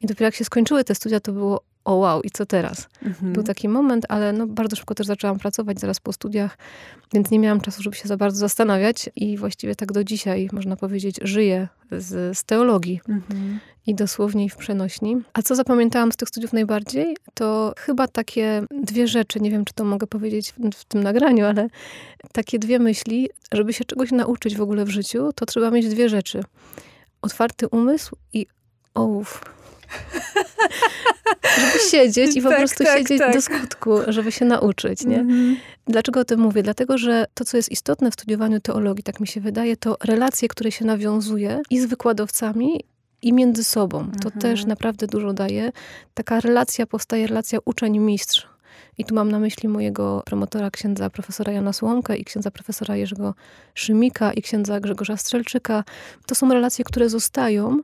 I 0.00 0.06
dopiero 0.06 0.24
jak 0.24 0.34
się 0.34 0.44
skończyły 0.44 0.84
te 0.84 0.94
studia, 0.94 1.20
to 1.20 1.32
było 1.32 1.60
o 1.84 1.94
wow, 1.94 2.22
i 2.22 2.30
co 2.30 2.46
teraz? 2.46 2.88
Mhm. 3.02 3.32
Był 3.32 3.42
taki 3.42 3.68
moment, 3.68 4.06
ale 4.08 4.32
no, 4.32 4.46
bardzo 4.46 4.76
szybko 4.76 4.94
też 4.94 5.06
zaczęłam 5.06 5.38
pracować 5.38 5.80
zaraz 5.80 6.00
po 6.00 6.12
studiach, 6.12 6.58
więc 7.14 7.30
nie 7.30 7.38
miałam 7.38 7.60
czasu, 7.60 7.82
żeby 7.82 7.96
się 7.96 8.08
za 8.08 8.16
bardzo 8.16 8.38
zastanawiać 8.38 9.10
i 9.16 9.36
właściwie 9.36 9.74
tak 9.74 9.92
do 9.92 10.04
dzisiaj, 10.04 10.48
można 10.52 10.76
powiedzieć, 10.76 11.16
żyję 11.22 11.68
z, 11.90 12.38
z 12.38 12.44
teologii. 12.44 13.00
Mhm. 13.08 13.60
I 13.86 13.94
dosłownie 13.94 14.44
i 14.44 14.48
w 14.48 14.56
przenośni. 14.56 15.16
A 15.32 15.42
co 15.42 15.54
zapamiętałam 15.54 16.12
z 16.12 16.16
tych 16.16 16.28
studiów 16.28 16.52
najbardziej, 16.52 17.16
to 17.34 17.74
chyba 17.78 18.08
takie 18.08 18.62
dwie 18.82 19.08
rzeczy, 19.08 19.40
nie 19.40 19.50
wiem, 19.50 19.64
czy 19.64 19.74
to 19.74 19.84
mogę 19.84 20.06
powiedzieć 20.06 20.52
w, 20.52 20.76
w 20.76 20.84
tym 20.84 21.02
nagraniu, 21.02 21.46
ale 21.46 21.68
takie 22.32 22.58
dwie 22.58 22.78
myśli, 22.78 23.30
żeby 23.52 23.72
się 23.72 23.84
czegoś 23.84 24.12
nauczyć 24.12 24.56
w 24.56 24.62
ogóle 24.62 24.84
w 24.84 24.88
życiu, 24.88 25.32
to 25.34 25.46
trzeba 25.46 25.70
mieć 25.70 25.88
dwie 25.88 26.08
rzeczy. 26.08 26.44
Otwarty 27.22 27.68
umysł 27.68 28.16
i 28.32 28.46
ołów. 28.94 29.44
żeby 31.42 31.78
siedzieć 31.90 32.36
i 32.36 32.42
po 32.42 32.48
tak, 32.48 32.58
prostu 32.58 32.84
tak, 32.84 32.98
siedzieć 32.98 33.18
tak. 33.18 33.34
do 33.34 33.42
skutku, 33.42 33.90
żeby 34.08 34.32
się 34.32 34.44
nauczyć, 34.44 35.04
nie? 35.04 35.18
-hmm. 35.24 35.54
Dlaczego 35.86 36.20
o 36.20 36.24
tym 36.24 36.40
mówię? 36.40 36.62
Dlatego, 36.62 36.98
że 36.98 37.26
to, 37.34 37.44
co 37.44 37.56
jest 37.56 37.72
istotne 37.72 38.10
w 38.10 38.14
studiowaniu 38.14 38.60
teologii, 38.60 39.04
tak 39.04 39.20
mi 39.20 39.26
się 39.26 39.40
wydaje, 39.40 39.76
to 39.76 39.96
relacje, 40.04 40.48
które 40.48 40.72
się 40.72 40.84
nawiązuje 40.84 41.62
i 41.70 41.80
z 41.80 41.86
wykładowcami, 41.86 42.84
i 43.22 43.32
między 43.32 43.64
sobą. 43.64 44.10
To 44.22 44.28
mhm. 44.28 44.40
też 44.40 44.64
naprawdę 44.64 45.06
dużo 45.06 45.32
daje. 45.32 45.72
Taka 46.14 46.40
relacja 46.40 46.86
powstaje, 46.86 47.26
relacja 47.26 47.58
uczeń-mistrz. 47.64 48.48
I 48.98 49.04
tu 49.04 49.14
mam 49.14 49.30
na 49.30 49.38
myśli 49.38 49.68
mojego 49.68 50.22
promotora, 50.26 50.70
księdza 50.70 51.10
profesora 51.10 51.52
Jana 51.52 51.72
Słomka 51.72 52.16
i 52.16 52.24
księdza 52.24 52.50
profesora 52.50 52.96
Jerzego 52.96 53.34
Szymika 53.74 54.32
i 54.32 54.42
księdza 54.42 54.80
Grzegorza 54.80 55.16
Strzelczyka. 55.16 55.84
To 56.26 56.34
są 56.34 56.48
relacje, 56.48 56.84
które 56.84 57.08
zostają 57.08 57.78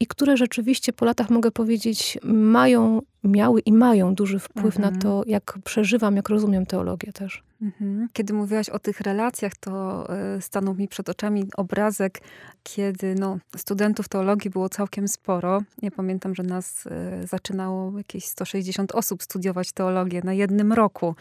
i 0.00 0.06
które 0.06 0.36
rzeczywiście 0.36 0.92
po 0.92 1.04
latach, 1.04 1.30
mogę 1.30 1.50
powiedzieć, 1.50 2.18
mają, 2.24 3.02
miały 3.24 3.60
i 3.60 3.72
mają 3.72 4.14
duży 4.14 4.38
wpływ 4.38 4.76
mhm. 4.76 4.94
na 4.94 5.00
to, 5.00 5.22
jak 5.26 5.58
przeżywam, 5.64 6.16
jak 6.16 6.28
rozumiem 6.28 6.66
teologię 6.66 7.12
też. 7.12 7.42
Mhm. 7.64 8.08
Kiedy 8.12 8.34
mówiłaś 8.34 8.68
o 8.68 8.78
tych 8.78 9.00
relacjach, 9.00 9.52
to 9.56 10.04
e, 10.08 10.40
stanął 10.40 10.74
mi 10.74 10.88
przed 10.88 11.08
oczami 11.08 11.44
obrazek, 11.56 12.20
kiedy 12.62 13.14
no, 13.14 13.38
studentów 13.56 14.08
teologii 14.08 14.50
było 14.50 14.68
całkiem 14.68 15.08
sporo. 15.08 15.62
Ja 15.82 15.90
pamiętam, 15.90 16.34
że 16.34 16.42
nas 16.42 16.86
e, 16.86 17.26
zaczynało 17.26 17.98
jakieś 17.98 18.24
160 18.24 18.92
osób 18.92 19.22
studiować 19.22 19.72
teologię 19.72 20.20
na 20.24 20.32
jednym 20.32 20.72
roku. 20.72 21.14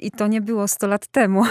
I 0.00 0.10
to 0.10 0.26
nie 0.26 0.40
było 0.40 0.68
100 0.68 0.86
lat 0.86 1.06
temu. 1.06 1.44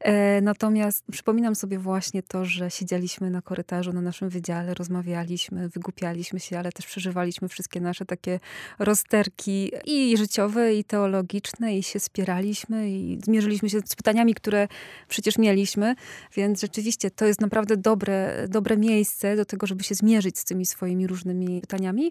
E, 0.00 0.40
natomiast 0.40 1.04
przypominam 1.12 1.54
sobie 1.54 1.78
właśnie 1.78 2.22
to, 2.22 2.44
że 2.44 2.70
siedzieliśmy 2.70 3.30
na 3.30 3.42
korytarzu 3.42 3.92
na 3.92 4.00
naszym 4.00 4.28
wydziale, 4.28 4.74
rozmawialiśmy, 4.74 5.68
wygłupialiśmy 5.68 6.40
się, 6.40 6.58
ale 6.58 6.72
też 6.72 6.86
przeżywaliśmy 6.86 7.48
wszystkie 7.48 7.80
nasze 7.80 8.04
takie 8.04 8.40
rozterki 8.78 9.72
i 9.84 10.16
życiowe, 10.16 10.74
i 10.74 10.84
teologiczne, 10.84 11.78
i 11.78 11.82
się 11.82 12.00
spieraliśmy, 12.00 12.90
i 12.90 13.18
zmierzyliśmy 13.28 13.70
się 13.70 13.80
z 13.84 13.96
pytaniami, 13.96 14.34
które 14.34 14.68
przecież 15.08 15.38
mieliśmy, 15.38 15.94
więc 16.36 16.60
rzeczywiście 16.60 17.10
to 17.10 17.24
jest 17.24 17.40
naprawdę 17.40 17.76
dobre, 17.76 18.48
dobre 18.48 18.76
miejsce 18.76 19.36
do 19.36 19.44
tego, 19.44 19.66
żeby 19.66 19.84
się 19.84 19.94
zmierzyć 19.94 20.38
z 20.38 20.44
tymi 20.44 20.66
swoimi 20.66 21.06
różnymi 21.06 21.60
pytaniami. 21.60 22.10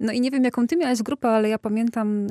No 0.00 0.12
i 0.12 0.20
nie 0.20 0.30
wiem, 0.30 0.44
jaką 0.44 0.66
ty 0.66 0.76
miałaś 0.76 1.02
grupę, 1.02 1.28
ale 1.28 1.48
ja 1.48 1.58
pamiętam 1.58 2.26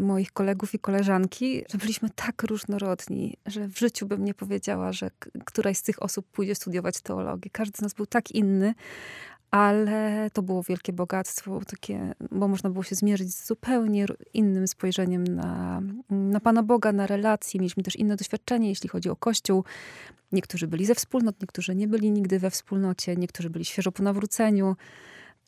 moich 0.00 0.32
kolegów 0.32 0.74
i 0.74 0.78
koleżanki, 0.78 1.64
że 1.70 1.78
byliśmy 1.78 2.10
tak 2.10 2.42
różnorodni, 2.42 3.36
że 3.46 3.68
w 3.68 3.78
życiu 3.78 4.06
bym 4.06 4.24
nie 4.24 4.34
powiedziała, 4.34 4.92
że 4.92 5.10
któraś 5.44 5.76
z 5.76 5.82
tych 5.82 6.02
osób 6.02 6.26
pójdzie 6.26 6.54
studiować 6.54 7.00
teologię. 7.00 7.50
Każdy 7.52 7.78
z 7.78 7.80
nas 7.80 7.94
był 7.94 8.06
tak 8.06 8.30
inny, 8.30 8.74
ale 9.52 10.30
to 10.32 10.42
było 10.42 10.62
wielkie 10.62 10.92
bogactwo, 10.92 11.60
takie, 11.66 12.14
bo 12.30 12.48
można 12.48 12.70
było 12.70 12.82
się 12.82 12.94
zmierzyć 12.94 13.34
z 13.34 13.46
zupełnie 13.46 14.06
innym 14.34 14.68
spojrzeniem 14.68 15.24
na, 15.24 15.82
na 16.10 16.40
Pana 16.40 16.62
Boga, 16.62 16.92
na 16.92 17.06
relacje. 17.06 17.60
Mieliśmy 17.60 17.82
też 17.82 17.96
inne 17.96 18.16
doświadczenie, 18.16 18.68
jeśli 18.68 18.88
chodzi 18.88 19.10
o 19.10 19.16
Kościół. 19.16 19.64
Niektórzy 20.32 20.66
byli 20.66 20.86
ze 20.86 20.94
wspólnot, 20.94 21.40
niektórzy 21.40 21.74
nie 21.74 21.88
byli 21.88 22.10
nigdy 22.10 22.38
we 22.38 22.50
wspólnocie, 22.50 23.16
niektórzy 23.16 23.50
byli 23.50 23.64
świeżo 23.64 23.92
po 23.92 24.02
nawróceniu. 24.02 24.76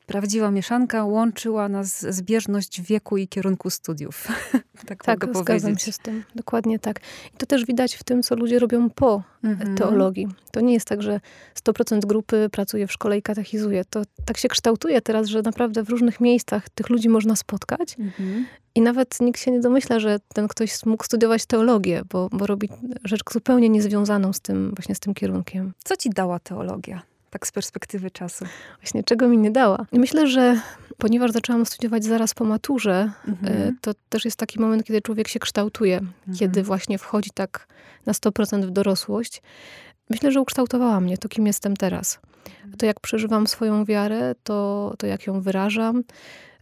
Prawdziwa 0.07 0.51
mieszanka 0.51 1.05
łączyła 1.05 1.69
nas 1.69 2.15
zbieżność 2.15 2.83
wieku 2.83 3.17
i 3.17 3.29
kierunku 3.29 3.71
studiów. 3.71 4.29
tak, 4.89 5.05
tak 5.05 5.27
mogę 5.27 5.41
zgadzam 5.41 5.61
powiedzieć. 5.61 5.83
się 5.83 5.93
z 5.93 5.99
tym. 5.99 6.25
Dokładnie 6.35 6.79
tak. 6.79 7.01
I 7.35 7.37
to 7.37 7.47
też 7.47 7.65
widać 7.65 7.95
w 7.95 8.05
tym, 8.05 8.23
co 8.23 8.37
ludzie 8.37 8.59
robią 8.59 8.91
po 8.91 9.23
mhm. 9.45 9.77
teologii. 9.77 10.29
To 10.51 10.61
nie 10.61 10.73
jest 10.73 10.89
tak, 10.89 11.03
że 11.03 11.21
100% 11.65 12.07
grupy 12.07 12.49
pracuje 12.53 12.87
w 12.87 12.93
szkole 12.93 13.19
i 13.19 13.23
katechizuje. 13.23 13.85
To 13.85 14.03
tak 14.25 14.37
się 14.37 14.49
kształtuje 14.49 15.01
teraz, 15.01 15.27
że 15.27 15.43
naprawdę 15.43 15.83
w 15.83 15.89
różnych 15.89 16.21
miejscach 16.21 16.69
tych 16.69 16.91
ludzi 16.91 17.09
można 17.09 17.37
spotkać. 17.37 17.97
Mhm. 17.99 18.47
I 18.75 18.81
nawet 18.81 19.21
nikt 19.21 19.41
się 19.41 19.51
nie 19.51 19.61
domyśla, 19.61 20.01
że 20.01 20.19
ten 20.35 20.49
ktoś 20.49 20.87
mógł 20.87 21.05
studiować 21.05 21.47
teologię, 21.47 22.03
bo, 22.11 22.29
bo 22.33 22.47
robi 22.47 22.69
rzecz 23.05 23.21
zupełnie 23.33 23.69
niezwiązaną 23.69 24.33
z 24.33 24.41
tym, 24.41 24.73
właśnie 24.77 24.95
z 24.95 25.01
tym 25.01 25.15
kierunkiem. 25.15 25.73
Co 25.85 25.97
ci 25.97 26.11
dała 26.11 26.39
teologia? 26.39 27.03
Tak 27.35 27.47
z 27.47 27.53
perspektywy 27.53 28.11
czasu? 28.11 28.45
Właśnie, 28.81 29.05
czego 29.05 29.29
mi 29.29 29.38
nie 29.38 29.50
dała. 29.50 29.87
Myślę, 29.93 30.26
że 30.26 30.61
ponieważ 30.99 31.31
zaczęłam 31.31 31.67
studiować 31.67 32.05
zaraz 32.05 32.35
po 32.35 32.45
maturze, 32.45 33.11
mhm. 33.29 33.69
E, 33.69 33.73
to 33.81 33.93
też 34.09 34.25
jest 34.25 34.37
taki 34.37 34.61
moment, 34.61 34.85
kiedy 34.85 35.03
człowiek 35.03 35.29
się 35.29 35.38
kształtuje, 35.38 35.99
mhm. 35.99 36.38
kiedy 36.38 36.62
właśnie 36.62 36.99
wchodzi 36.99 37.31
tak 37.35 37.67
na 38.07 38.12
100% 38.12 38.67
w 38.67 38.71
dorosłość. 38.71 39.43
Myślę, 40.11 40.33
że 40.33 40.41
ukształtowała 40.41 41.00
mnie 41.00 41.19
to, 41.19 41.29
kim 41.29 41.47
jestem 41.47 41.76
teraz. 41.76 42.19
Mhm. 42.47 42.76
To, 42.76 42.87
jak 42.87 43.00
przeżywam 43.00 43.47
swoją 43.47 43.85
wiarę, 43.85 44.35
to, 44.43 44.95
to 44.99 45.07
jak 45.07 45.26
ją 45.26 45.41
wyrażam, 45.41 46.03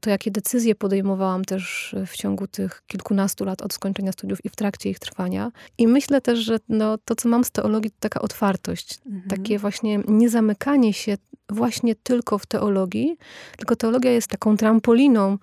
to 0.02 0.10
jakie 0.10 0.30
decyzje 0.30 0.74
podejmowałam 0.74 1.44
też 1.44 1.94
w 2.06 2.16
ciągu 2.16 2.46
tych 2.46 2.82
kilkunastu 2.86 3.44
lat 3.44 3.62
od 3.62 3.72
skończenia 3.72 4.12
studiów 4.12 4.44
i 4.44 4.48
w 4.48 4.56
trakcie 4.56 4.90
ich 4.90 4.98
trwania. 4.98 5.52
I 5.78 5.86
myślę 5.86 6.20
też, 6.20 6.38
że 6.38 6.58
no, 6.68 6.98
to, 6.98 7.14
co 7.14 7.28
mam 7.28 7.44
z 7.44 7.50
teologii, 7.50 7.90
to 7.90 7.96
taka 8.00 8.20
otwartość. 8.20 9.00
Mhm. 9.06 9.28
Takie 9.28 9.58
właśnie 9.58 10.00
niezamykanie 10.08 10.92
się 10.92 11.16
właśnie 11.50 11.94
tylko 11.94 12.38
w 12.38 12.46
teologii, 12.46 13.16
tylko 13.56 13.76
teologia 13.76 14.10
jest 14.10 14.28
taką 14.28 14.56
trampoliną, 14.56 15.38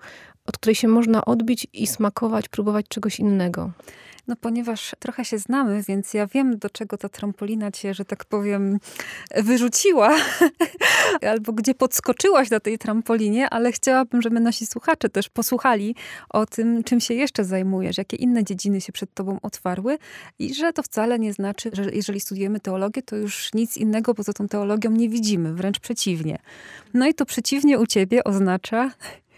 od 0.46 0.58
której 0.58 0.74
się 0.74 0.88
można 0.88 1.24
odbić 1.24 1.66
i 1.72 1.86
smakować, 1.86 2.48
próbować 2.48 2.86
czegoś 2.88 3.20
innego. 3.20 3.70
No 4.30 4.36
ponieważ 4.36 4.94
trochę 4.98 5.24
się 5.24 5.38
znamy, 5.38 5.82
więc 5.82 6.14
ja 6.14 6.26
wiem, 6.26 6.58
do 6.58 6.70
czego 6.70 6.98
ta 6.98 7.08
trampolina 7.08 7.70
cię, 7.70 7.94
że 7.94 8.04
tak 8.04 8.24
powiem, 8.24 8.78
wyrzuciła, 9.36 10.16
albo 11.30 11.52
gdzie 11.52 11.74
podskoczyłaś 11.74 12.50
na 12.50 12.60
tej 12.60 12.78
trampolinie, 12.78 13.50
ale 13.50 13.72
chciałabym, 13.72 14.22
żeby 14.22 14.40
nasi 14.40 14.66
słuchacze 14.66 15.08
też 15.08 15.28
posłuchali 15.28 15.94
o 16.28 16.46
tym, 16.46 16.84
czym 16.84 17.00
się 17.00 17.14
jeszcze 17.14 17.44
zajmujesz, 17.44 17.98
jakie 17.98 18.16
inne 18.16 18.44
dziedziny 18.44 18.80
się 18.80 18.92
przed 18.92 19.14
tobą 19.14 19.38
otwarły 19.42 19.98
i 20.38 20.54
że 20.54 20.72
to 20.72 20.82
wcale 20.82 21.18
nie 21.18 21.32
znaczy, 21.32 21.70
że 21.72 21.90
jeżeli 21.92 22.20
studiujemy 22.20 22.60
teologię, 22.60 23.02
to 23.02 23.16
już 23.16 23.54
nic 23.54 23.76
innego 23.76 24.14
poza 24.14 24.32
tą 24.32 24.48
teologią 24.48 24.90
nie 24.90 25.08
widzimy, 25.08 25.54
wręcz 25.54 25.80
przeciwnie. 25.80 26.38
No 26.94 27.06
i 27.06 27.14
to 27.14 27.26
przeciwnie 27.26 27.78
u 27.78 27.86
ciebie 27.86 28.24
oznacza 28.24 28.90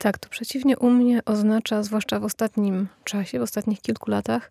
tak, 0.03 0.19
to 0.19 0.29
przeciwnie 0.29 0.79
u 0.79 0.91
mnie 0.91 1.25
oznacza, 1.25 1.83
zwłaszcza 1.83 2.21
w 2.21 2.25
ostatnim 2.25 2.89
czasie, 3.05 3.39
w 3.39 3.43
ostatnich 3.43 3.81
kilku 3.81 4.11
latach, 4.11 4.51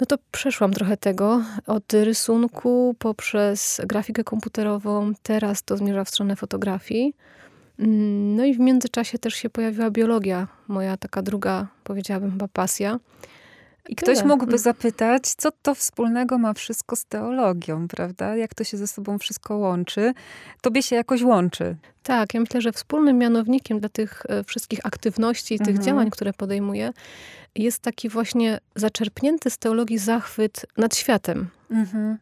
no 0.00 0.06
to 0.06 0.18
przeszłam 0.32 0.72
trochę 0.72 0.96
tego 0.96 1.42
od 1.66 1.92
rysunku 1.92 2.96
poprzez 2.98 3.80
grafikę 3.86 4.24
komputerową. 4.24 5.12
Teraz 5.22 5.62
to 5.62 5.76
zmierza 5.76 6.04
w 6.04 6.08
stronę 6.08 6.36
fotografii. 6.36 7.14
Mm, 7.78 8.36
no 8.36 8.44
i 8.44 8.54
w 8.54 8.58
międzyczasie 8.58 9.18
też 9.18 9.34
się 9.34 9.50
pojawiła 9.50 9.90
biologia, 9.90 10.48
moja 10.68 10.96
taka 10.96 11.22
druga, 11.22 11.66
powiedziałabym, 11.84 12.30
chyba 12.30 12.48
pasja. 12.48 12.98
I 13.88 13.96
ktoś 13.96 14.18
Tyle. 14.18 14.28
mógłby 14.28 14.58
zapytać, 14.58 15.22
co 15.36 15.50
to 15.62 15.74
wspólnego 15.74 16.38
ma 16.38 16.52
wszystko 16.52 16.96
z 16.96 17.04
teologią, 17.04 17.88
prawda? 17.88 18.36
Jak 18.36 18.54
to 18.54 18.64
się 18.64 18.76
ze 18.76 18.86
sobą 18.86 19.18
wszystko 19.18 19.56
łączy? 19.56 20.12
Tobie 20.60 20.82
się 20.82 20.96
jakoś 20.96 21.22
łączy. 21.22 21.76
Tak, 22.02 22.34
ja 22.34 22.40
myślę, 22.40 22.60
że 22.60 22.72
wspólnym 22.72 23.18
mianownikiem 23.18 23.80
dla 23.80 23.88
tych 23.88 24.22
e, 24.28 24.44
wszystkich 24.44 24.80
aktywności, 24.82 25.54
mhm. 25.54 25.76
tych 25.76 25.84
działań, 25.84 26.10
które 26.10 26.32
podejmuję, 26.32 26.92
jest 27.54 27.82
taki 27.82 28.08
właśnie 28.08 28.58
zaczerpnięty 28.74 29.50
z 29.50 29.58
teologii 29.58 29.98
zachwyt 29.98 30.66
nad 30.76 30.96
światem. 30.96 31.48
Mhm. 31.70 32.18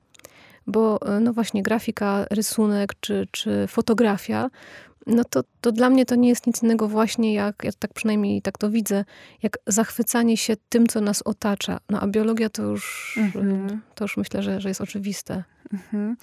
Bo 0.67 0.99
e, 1.17 1.21
no 1.21 1.33
właśnie 1.33 1.63
grafika, 1.63 2.27
rysunek 2.31 2.95
czy, 3.01 3.29
czy 3.31 3.67
fotografia 3.67 4.51
no 5.07 5.25
to, 5.25 5.43
to 5.61 5.73
dla 5.73 5.91
mnie 5.91 6.07
to 6.07 6.15
nie 6.15 6.29
jest 6.29 6.47
nic 6.47 6.63
innego 6.63 6.89
właśnie 6.89 7.35
jak, 7.35 7.65
ja 7.65 7.71
tak 7.79 7.95
przynajmniej 7.95 8.43
tak 8.43 8.59
to 8.59 8.71
widzę, 8.71 9.05
jak 9.43 9.59
zachwycanie 9.67 10.37
się 10.37 10.57
tym, 10.69 10.87
co 10.87 11.01
nas 11.01 11.23
otacza. 11.23 11.79
No 11.91 12.01
a 12.01 12.07
biologia 12.07 12.49
to 12.49 12.63
już, 12.63 13.15
mhm. 13.21 13.81
to 13.95 14.05
już 14.05 14.17
myślę, 14.17 14.43
że, 14.43 14.61
że 14.61 14.69
jest 14.69 14.81
oczywiste. 14.81 15.45
Mhm. 15.73 16.17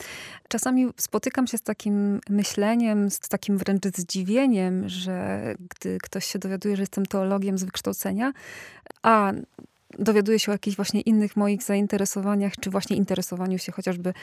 Czasami 0.48 0.88
spotykam 0.98 1.48
się 1.48 1.58
z 1.58 1.62
takim 1.62 2.20
myśleniem, 2.30 3.12
z 3.12 3.20
takim 3.20 3.58
wręcz 3.58 3.86
zdziwieniem, 3.96 4.90
że 4.90 5.42
gdy 5.70 5.98
ktoś 6.04 6.26
się 6.26 6.40
dowiaduje, 6.40 6.76
że 6.76 6.82
jestem 6.82 7.06
teologiem 7.06 7.58
z 7.58 7.64
wykształcenia, 7.64 8.34
a 9.04 9.34
dowiaduję 10.00 10.40
się 10.40 10.52
o 10.52 10.56
jakichś 10.56 10.76
właśnie 10.76 11.02
innych 11.02 11.36
moich 11.36 11.64
zainteresowaniach, 11.64 12.54
czy 12.60 12.70
właśnie 12.70 12.96
interesowaniu 12.96 13.58
się 13.58 13.72
chociażby 13.72 14.14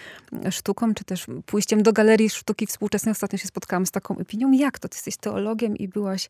sztuką, 0.51 0.95
czy 0.95 1.05
też 1.05 1.27
pójściem 1.47 1.83
do 1.83 1.93
galerii 1.93 2.31
sztuki 2.31 2.67
współczesnej. 2.67 3.13
Ostatnio 3.13 3.39
się 3.39 3.49
spotkałam 3.49 3.87
z 3.87 3.91
taką 3.91 4.19
opinią, 4.19 4.53
jak 4.53 4.79
to, 4.79 4.89
ty 4.89 4.97
jesteś 4.97 5.17
teologiem 5.17 5.77
i 5.77 5.89
byłaś 5.89 6.29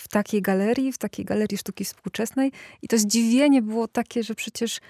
w 0.00 0.08
takiej 0.08 0.42
galerii, 0.42 0.92
w 0.92 0.98
takiej 0.98 1.24
galerii 1.24 1.58
sztuki 1.58 1.84
współczesnej. 1.84 2.52
I 2.82 2.88
to 2.88 2.98
zdziwienie 2.98 3.62
było 3.62 3.88
takie, 3.88 4.22
że 4.22 4.34
przecież 4.34 4.80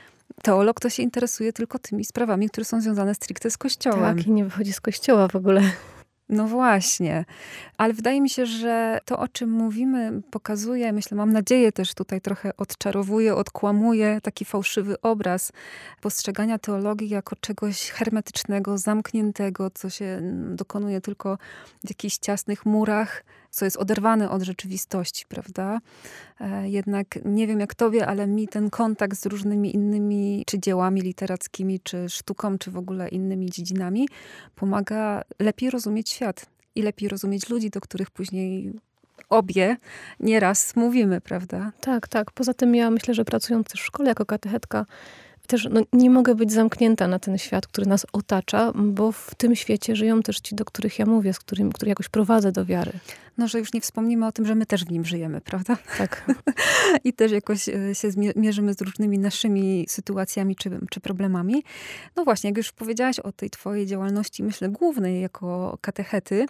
teolog 0.42 0.80
to 0.80 0.90
się 0.90 1.02
interesuje 1.02 1.52
tylko 1.52 1.78
tymi 1.78 2.04
sprawami, 2.04 2.48
które 2.48 2.64
są 2.64 2.80
związane 2.80 3.14
stricte 3.14 3.50
z 3.50 3.58
Kościołem. 3.58 4.16
Tak, 4.16 4.26
i 4.26 4.30
nie 4.30 4.44
wychodzi 4.44 4.72
z 4.72 4.80
Kościoła 4.80 5.28
w 5.28 5.36
ogóle. 5.36 5.62
No 6.28 6.46
właśnie, 6.46 7.24
ale 7.78 7.94
wydaje 7.94 8.20
mi 8.20 8.30
się, 8.30 8.46
że 8.46 8.98
to, 9.04 9.18
o 9.18 9.28
czym 9.28 9.50
mówimy, 9.50 10.22
pokazuje, 10.30 10.92
myślę, 10.92 11.16
mam 11.16 11.32
nadzieję 11.32 11.72
też 11.72 11.94
tutaj 11.94 12.20
trochę 12.20 12.56
odczarowuje, 12.56 13.34
odkłamuje 13.34 14.20
taki 14.22 14.44
fałszywy 14.44 15.00
obraz 15.00 15.52
postrzegania 16.00 16.58
teologii 16.58 17.08
jako 17.08 17.36
czegoś 17.36 17.90
hermetycznego, 17.90 18.78
zamkniętego, 18.78 19.70
co 19.70 19.90
się 19.90 20.18
dokonuje 20.54 21.00
tylko 21.00 21.38
w 21.84 21.88
jakichś 21.88 22.16
ciasnych 22.18 22.66
murach, 22.66 23.24
co 23.54 23.64
jest 23.64 23.76
oderwane 23.76 24.30
od 24.30 24.42
rzeczywistości, 24.42 25.24
prawda? 25.28 25.80
E, 26.40 26.68
jednak 26.68 27.06
nie 27.24 27.46
wiem 27.46 27.60
jak 27.60 27.74
tobie, 27.74 28.06
ale 28.06 28.26
mi 28.26 28.48
ten 28.48 28.70
kontakt 28.70 29.18
z 29.18 29.26
różnymi 29.26 29.74
innymi, 29.74 30.42
czy 30.46 30.58
dziełami 30.58 31.00
literackimi, 31.00 31.80
czy 31.80 32.08
sztuką, 32.08 32.58
czy 32.58 32.70
w 32.70 32.76
ogóle 32.76 33.08
innymi 33.08 33.50
dziedzinami 33.50 34.08
pomaga 34.54 35.22
lepiej 35.38 35.70
rozumieć 35.70 36.10
świat 36.10 36.46
i 36.74 36.82
lepiej 36.82 37.08
rozumieć 37.08 37.48
ludzi, 37.48 37.70
do 37.70 37.80
których 37.80 38.10
później 38.10 38.72
obie 39.30 39.76
nieraz 40.20 40.76
mówimy, 40.76 41.20
prawda? 41.20 41.72
Tak, 41.80 42.08
tak. 42.08 42.32
Poza 42.32 42.54
tym 42.54 42.74
ja 42.74 42.90
myślę, 42.90 43.14
że 43.14 43.24
pracując 43.24 43.68
w 43.68 43.78
szkole 43.78 44.08
jako 44.08 44.26
katechetka, 44.26 44.86
też 45.46 45.68
no, 45.70 45.80
nie 45.92 46.10
mogę 46.10 46.34
być 46.34 46.52
zamknięta 46.52 47.08
na 47.08 47.18
ten 47.18 47.38
świat, 47.38 47.66
który 47.66 47.86
nas 47.86 48.06
otacza, 48.12 48.72
bo 48.74 49.12
w 49.12 49.34
tym 49.36 49.56
świecie 49.56 49.96
żyją 49.96 50.22
też 50.22 50.40
ci, 50.40 50.54
do 50.54 50.64
których 50.64 50.98
ja 50.98 51.06
mówię, 51.06 51.32
z 51.32 51.38
którym, 51.38 51.72
który 51.72 51.88
jakoś 51.88 52.08
prowadzę 52.08 52.52
do 52.52 52.64
wiary. 52.64 52.92
No, 53.38 53.48
że 53.48 53.58
już 53.58 53.72
nie 53.72 53.80
wspomnimy 53.80 54.26
o 54.26 54.32
tym, 54.32 54.46
że 54.46 54.54
my 54.54 54.66
też 54.66 54.84
w 54.84 54.90
nim 54.90 55.04
żyjemy, 55.04 55.40
prawda? 55.40 55.76
Tak. 55.98 56.24
I 57.04 57.12
też 57.12 57.32
jakoś 57.32 57.68
e, 57.68 57.94
się 57.94 58.08
mierzymy 58.36 58.74
z 58.74 58.80
różnymi 58.80 59.18
naszymi 59.18 59.86
sytuacjami 59.88 60.56
czy, 60.56 60.70
czy 60.90 61.00
problemami. 61.00 61.62
No 62.16 62.24
właśnie, 62.24 62.50
jak 62.50 62.56
już 62.56 62.72
powiedziałaś 62.72 63.18
o 63.18 63.32
tej 63.32 63.50
twojej 63.50 63.86
działalności, 63.86 64.42
myślę, 64.42 64.68
głównej 64.68 65.20
jako 65.20 65.78
katechety. 65.80 66.46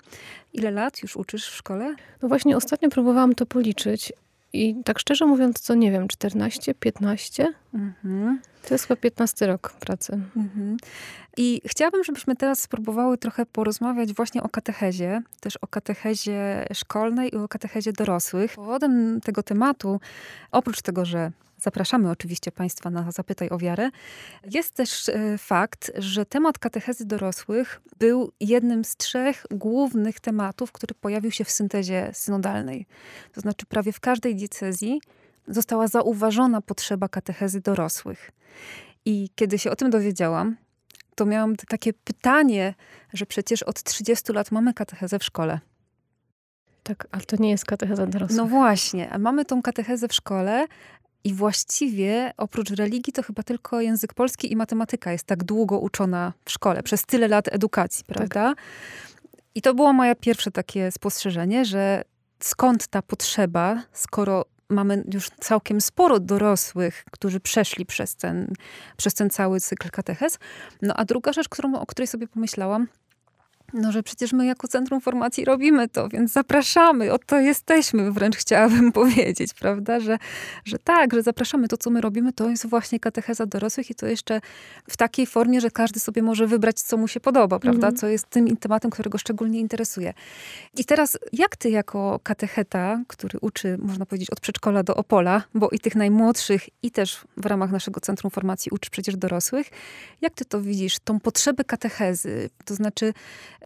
Ile 0.52 0.70
lat 0.70 1.02
już 1.02 1.16
uczysz 1.16 1.48
w 1.48 1.54
szkole? 1.56 1.94
No 2.22 2.28
właśnie, 2.28 2.56
ostatnio 2.56 2.88
próbowałam 2.88 3.34
to 3.34 3.46
policzyć 3.46 4.12
i 4.54 4.84
tak 4.84 4.98
szczerze 4.98 5.26
mówiąc, 5.26 5.60
co 5.60 5.74
nie 5.74 5.90
wiem, 5.92 6.08
14, 6.08 6.74
15? 6.74 7.52
Mhm. 7.74 8.40
To 8.68 8.74
jest 8.74 8.86
chyba 8.86 9.00
15 9.00 9.46
rok 9.46 9.72
pracy. 9.72 10.12
Mhm. 10.36 10.76
I 11.36 11.60
chciałabym, 11.66 12.04
żebyśmy 12.04 12.36
teraz 12.36 12.60
spróbowały 12.62 13.18
trochę 13.18 13.46
porozmawiać 13.46 14.12
właśnie 14.12 14.42
o 14.42 14.48
katechezie, 14.48 15.22
też 15.40 15.56
o 15.56 15.66
katechezie 15.66 16.66
szkolnej 16.74 17.34
i 17.34 17.36
o 17.36 17.48
katechezie 17.48 17.92
dorosłych. 17.92 18.54
Powodem 18.54 19.20
tego 19.20 19.42
tematu, 19.42 20.00
oprócz 20.52 20.82
tego, 20.82 21.04
że 21.04 21.30
Zapraszamy 21.64 22.10
oczywiście 22.10 22.52
Państwa 22.52 22.90
na 22.90 23.10
Zapytaj 23.12 23.48
o 23.50 23.58
wiarę. 23.58 23.90
Jest 24.50 24.74
też 24.74 25.08
e, 25.08 25.38
fakt, 25.38 25.92
że 25.98 26.26
temat 26.26 26.58
katechezy 26.58 27.04
dorosłych 27.04 27.80
był 27.98 28.32
jednym 28.40 28.84
z 28.84 28.96
trzech 28.96 29.46
głównych 29.50 30.20
tematów, 30.20 30.72
który 30.72 30.94
pojawił 30.94 31.30
się 31.30 31.44
w 31.44 31.50
syntezie 31.50 32.10
synodalnej. 32.12 32.86
To 33.32 33.40
znaczy 33.40 33.66
prawie 33.66 33.92
w 33.92 34.00
każdej 34.00 34.36
diecezji 34.36 35.00
została 35.48 35.88
zauważona 35.88 36.60
potrzeba 36.60 37.08
katechezy 37.08 37.60
dorosłych. 37.60 38.30
I 39.04 39.28
kiedy 39.34 39.58
się 39.58 39.70
o 39.70 39.76
tym 39.76 39.90
dowiedziałam, 39.90 40.56
to 41.14 41.26
miałam 41.26 41.56
takie 41.56 41.92
pytanie, 41.92 42.74
że 43.12 43.26
przecież 43.26 43.62
od 43.62 43.82
30 43.82 44.32
lat 44.32 44.50
mamy 44.50 44.74
katechezę 44.74 45.18
w 45.18 45.24
szkole. 45.24 45.60
Tak, 46.82 47.06
ale 47.10 47.22
to 47.22 47.36
nie 47.36 47.50
jest 47.50 47.64
katecheza 47.64 48.06
dorosłych. 48.06 48.36
No 48.36 48.46
właśnie, 48.46 49.10
a 49.10 49.18
mamy 49.18 49.44
tą 49.44 49.62
katechezę 49.62 50.08
w 50.08 50.14
szkole, 50.14 50.66
i 51.24 51.34
właściwie 51.34 52.32
oprócz 52.36 52.70
religii 52.70 53.12
to 53.12 53.22
chyba 53.22 53.42
tylko 53.42 53.80
język 53.80 54.14
polski 54.14 54.52
i 54.52 54.56
matematyka 54.56 55.12
jest 55.12 55.24
tak 55.24 55.44
długo 55.44 55.78
uczona 55.78 56.32
w 56.44 56.50
szkole, 56.50 56.82
przez 56.82 57.06
tyle 57.06 57.28
lat 57.28 57.48
edukacji, 57.52 58.04
tak. 58.04 58.16
prawda? 58.16 58.54
Tak. 58.54 58.64
I 59.54 59.62
to 59.62 59.74
było 59.74 59.92
moje 59.92 60.16
pierwsze 60.16 60.50
takie 60.50 60.90
spostrzeżenie, 60.90 61.64
że 61.64 62.02
skąd 62.40 62.86
ta 62.86 63.02
potrzeba, 63.02 63.82
skoro 63.92 64.44
mamy 64.68 65.04
już 65.14 65.30
całkiem 65.30 65.80
sporo 65.80 66.20
dorosłych, 66.20 67.04
którzy 67.10 67.40
przeszli 67.40 67.86
przez 67.86 68.16
ten, 68.16 68.52
przez 68.96 69.14
ten 69.14 69.30
cały 69.30 69.60
cykl 69.60 69.90
katechez. 69.90 70.38
No 70.82 70.94
a 70.96 71.04
druga 71.04 71.32
rzecz, 71.32 71.48
którą, 71.48 71.74
o 71.74 71.86
której 71.86 72.06
sobie 72.06 72.28
pomyślałam, 72.28 72.88
no, 73.72 73.92
że 73.92 74.02
przecież 74.02 74.32
my 74.32 74.46
jako 74.46 74.68
Centrum 74.68 75.00
Formacji 75.00 75.44
robimy 75.44 75.88
to, 75.88 76.08
więc 76.08 76.32
zapraszamy, 76.32 77.12
oto 77.12 77.40
jesteśmy, 77.40 78.12
wręcz 78.12 78.36
chciałabym 78.36 78.92
powiedzieć, 79.02 79.54
prawda, 79.54 80.00
że, 80.00 80.18
że 80.64 80.78
tak, 80.78 81.14
że 81.14 81.22
zapraszamy. 81.22 81.68
To, 81.68 81.76
co 81.76 81.90
my 81.90 82.00
robimy, 82.00 82.32
to 82.32 82.50
jest 82.50 82.66
właśnie 82.66 83.00
katecheza 83.00 83.46
dorosłych 83.46 83.90
i 83.90 83.94
to 83.94 84.06
jeszcze 84.06 84.40
w 84.88 84.96
takiej 84.96 85.26
formie, 85.26 85.60
że 85.60 85.70
każdy 85.70 86.00
sobie 86.00 86.22
może 86.22 86.46
wybrać, 86.46 86.80
co 86.80 86.96
mu 86.96 87.08
się 87.08 87.20
podoba, 87.20 87.58
prawda, 87.58 87.86
mhm. 87.86 87.96
co 87.96 88.06
jest 88.06 88.26
tym 88.26 88.56
tematem, 88.56 88.90
którego 88.90 89.18
szczególnie 89.18 89.60
interesuje. 89.60 90.14
I 90.76 90.84
teraz, 90.84 91.18
jak 91.32 91.56
ty 91.56 91.70
jako 91.70 92.20
katecheta, 92.22 93.02
który 93.08 93.38
uczy, 93.40 93.78
można 93.82 94.06
powiedzieć, 94.06 94.30
od 94.30 94.40
przedszkola 94.40 94.82
do 94.82 94.96
Opola, 94.96 95.42
bo 95.54 95.68
i 95.68 95.78
tych 95.78 95.96
najmłodszych, 95.96 96.68
i 96.82 96.90
też 96.90 97.20
w 97.36 97.46
ramach 97.46 97.70
naszego 97.70 98.00
Centrum 98.00 98.30
Formacji 98.30 98.70
uczy 98.72 98.90
przecież 98.90 99.16
dorosłych, 99.16 99.70
jak 100.20 100.34
ty 100.34 100.44
to 100.44 100.60
widzisz, 100.60 100.98
tą 101.04 101.20
potrzebę 101.20 101.64
katechezy, 101.64 102.50
to 102.64 102.74
znaczy 102.74 103.12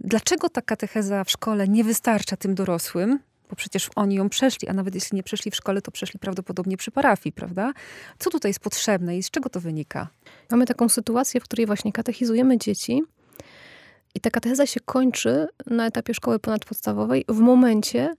Dlaczego 0.01 0.49
ta 0.49 0.63
katecheza 0.63 1.25
w 1.25 1.31
szkole 1.31 1.69
nie 1.69 1.85
wystarcza 1.85 2.37
tym 2.37 2.55
dorosłym? 2.55 3.19
Bo 3.51 3.57
przecież 3.57 3.91
oni 3.97 4.15
ją 4.15 4.29
przeszli, 4.29 4.69
a 4.69 4.73
nawet 4.73 4.95
jeśli 4.95 5.17
nie 5.17 5.23
przeszli 5.23 5.51
w 5.51 5.57
szkole, 5.57 5.83
to 5.83 5.91
przeszli 5.91 6.19
prawdopodobnie 6.19 6.77
przy 6.77 6.91
parafii, 6.91 7.33
prawda? 7.33 7.73
Co 8.19 8.31
tutaj 8.31 8.49
jest 8.49 8.61
potrzebne 8.61 9.19
i 9.19 9.23
z 9.23 9.31
czego 9.31 9.49
to 9.49 9.61
wynika? 9.61 10.09
Mamy 10.51 10.67
taką 10.67 10.89
sytuację, 10.89 11.41
w 11.41 11.45
której 11.45 11.67
właśnie 11.67 11.93
katechizujemy 11.93 12.59
dzieci 12.59 13.03
i 14.15 14.21
ta 14.21 14.31
katecheza 14.31 14.67
się 14.67 14.81
kończy 14.81 15.47
na 15.67 15.87
etapie 15.87 16.15
szkoły 16.15 16.39
ponadpodstawowej 16.39 17.25
w 17.29 17.39
momencie, 17.39 18.15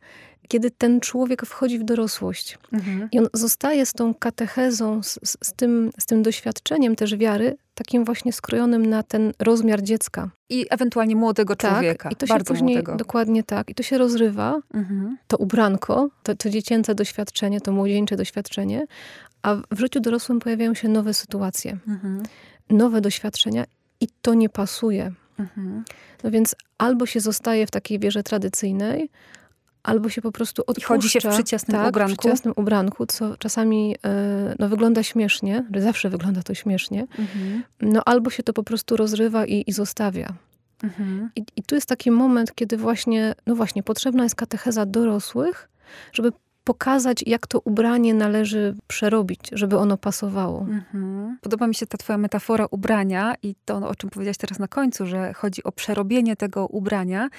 kiedy 0.50 0.72
ten 0.72 1.00
człowiek 1.00 1.46
wchodzi 1.46 1.79
w 1.79 1.84
dorosłość. 1.84 2.58
Mhm. 2.74 3.10
I 3.12 3.19
on 3.19 3.27
zostaje 3.34 3.86
z 3.86 3.93
tą 3.93 4.13
katechezą, 4.13 5.03
z, 5.03 5.19
z, 5.24 5.53
tym, 5.53 5.91
z 6.00 6.05
tym 6.05 6.24
doświadczeniem 6.24 6.96
też 6.96 7.15
wiary, 7.15 7.58
takim 7.75 8.05
właśnie 8.05 8.34
skrojonym 8.34 8.86
na 8.86 9.03
ten 9.03 9.34
rozmiar 9.39 9.84
dziecka. 9.84 10.29
I 10.50 10.65
ewentualnie 10.69 11.15
młodego 11.15 11.55
tak, 11.55 11.72
człowieka. 11.72 12.10
I 12.10 12.15
to 12.15 12.27
się 12.27 12.34
bardzo 12.34 12.53
później, 12.53 12.75
młodego. 12.75 12.96
dokładnie 12.96 13.43
tak. 13.43 13.69
I 13.69 13.75
to 13.75 13.84
się 13.84 13.98
rozrywa, 13.98 14.60
mhm. 14.74 15.17
to 15.27 15.38
ubranko, 15.38 16.10
to, 16.24 16.36
to 16.36 16.50
dziecięce 16.50 16.96
doświadczenie, 16.96 17.62
to 17.62 17.72
młodzieńcze 17.72 18.16
doświadczenie, 18.16 18.85
a 19.42 19.55
w 19.55 19.79
życiu 19.79 20.00
dorosłym 20.00 20.40
pojawiają 20.40 20.74
się 20.74 20.87
nowe 20.87 21.13
sytuacje, 21.13 21.77
mhm. 21.87 22.24
nowe 22.70 23.01
doświadczenia 23.01 23.66
i 24.01 24.07
to 24.22 24.33
nie 24.33 24.50
pasuje. 24.50 25.11
Mhm. 25.39 25.83
No 26.23 26.31
więc 26.31 26.55
albo 26.77 27.05
się 27.05 27.19
zostaje 27.19 27.67
w 27.67 27.71
takiej 27.71 27.99
wierze 27.99 28.23
tradycyjnej, 28.23 29.09
albo 29.83 30.09
się 30.09 30.21
po 30.21 30.31
prostu 30.31 30.61
odpuszcza. 30.67 30.81
I 30.81 30.87
chodzi 30.87 31.09
się 31.09 31.19
w 31.19 31.27
przyciasnym 31.27 31.77
tak, 31.77 31.89
ubranku. 31.89 32.15
w 32.15 32.17
przyciasnym 32.17 32.53
ubranku, 32.57 33.05
co 33.05 33.37
czasami 33.37 33.95
e, 34.05 34.55
no, 34.59 34.69
wygląda 34.69 35.03
śmiesznie, 35.03 35.65
zawsze 35.77 36.09
wygląda 36.09 36.43
to 36.43 36.53
śmiesznie. 36.53 37.01
Mhm. 37.01 37.63
No 37.81 38.01
albo 38.05 38.29
się 38.29 38.43
to 38.43 38.53
po 38.53 38.63
prostu 38.63 38.97
rozrywa 38.97 39.45
i, 39.45 39.63
i 39.67 39.73
zostawia. 39.73 40.33
Mhm. 40.83 41.29
I, 41.35 41.43
I 41.55 41.63
tu 41.63 41.75
jest 41.75 41.87
taki 41.87 42.11
moment, 42.11 42.55
kiedy 42.55 42.77
właśnie, 42.77 43.35
no 43.47 43.55
właśnie, 43.55 43.83
potrzebna 43.83 44.23
jest 44.23 44.35
katecheza 44.35 44.85
dorosłych, 44.85 45.69
żeby 46.13 46.31
pokazać, 46.70 47.24
jak 47.27 47.48
to 47.48 47.60
ubranie 47.60 48.14
należy 48.14 48.75
przerobić, 48.88 49.40
żeby 49.51 49.77
ono 49.77 49.98
pasowało. 49.98 50.62
Mhm. 50.62 51.38
Podoba 51.42 51.68
mi 51.68 51.75
się 51.75 51.86
ta 51.86 51.98
twoja 51.98 52.18
metafora 52.18 52.68
ubrania 52.72 53.36
i 53.44 53.55
to, 53.66 53.77
o 53.77 53.96
czym 53.96 54.10
powiedziałaś 54.10 54.38
teraz 54.38 54.60
na 54.60 54.68
końcu, 54.68 55.05
że 55.05 55.34
chodzi 55.34 55.64
o 55.64 55.72
przerobienie 55.72 56.36
tego 56.36 56.68
ubrania, 56.68 57.29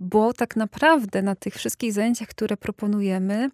bo 0.00 0.32
tak 0.32 0.56
naprawdę 0.56 1.22
na 1.22 1.34
tych 1.34 1.54
wszystkich 1.54 1.92
zajęciach, 1.92 2.28
które 2.28 2.56
proponujemy, 2.56 3.50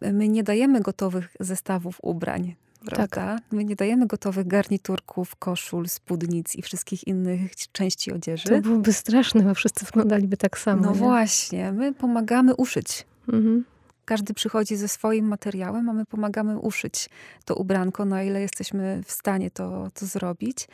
my 0.00 0.28
nie 0.28 0.42
dajemy 0.42 0.80
gotowych 0.80 1.36
zestawów 1.40 1.98
ubrań. 2.02 2.54
Prawda? 2.86 3.08
Tak. 3.08 3.42
My 3.52 3.64
nie 3.64 3.76
dajemy 3.76 4.06
gotowych 4.06 4.46
garniturków, 4.46 5.36
koszul, 5.36 5.88
spódnic 5.88 6.56
i 6.56 6.62
wszystkich 6.62 7.06
innych 7.06 7.56
części 7.72 8.12
odzieży. 8.12 8.48
To 8.48 8.60
byłoby 8.60 8.92
straszne, 8.92 9.42
bo 9.42 9.54
wszyscy 9.54 9.84
wyglądaliby 9.84 10.36
tak 10.36 10.58
samo. 10.58 10.82
No 10.82 10.92
nie? 10.92 10.98
właśnie, 10.98 11.72
my 11.72 11.94
pomagamy 11.94 12.54
uszyć. 12.54 13.06
Mhm. 13.28 13.64
Każdy 14.06 14.34
przychodzi 14.34 14.76
ze 14.76 14.88
swoim 14.88 15.28
materiałem, 15.28 15.88
a 15.88 15.92
my 15.92 16.04
pomagamy 16.04 16.58
uszyć 16.58 17.08
to 17.44 17.54
ubranko, 17.54 18.04
na 18.04 18.22
ile 18.22 18.40
jesteśmy 18.40 19.02
w 19.04 19.12
stanie 19.12 19.50
to, 19.50 19.90
to 19.94 20.06
zrobić. 20.06 20.68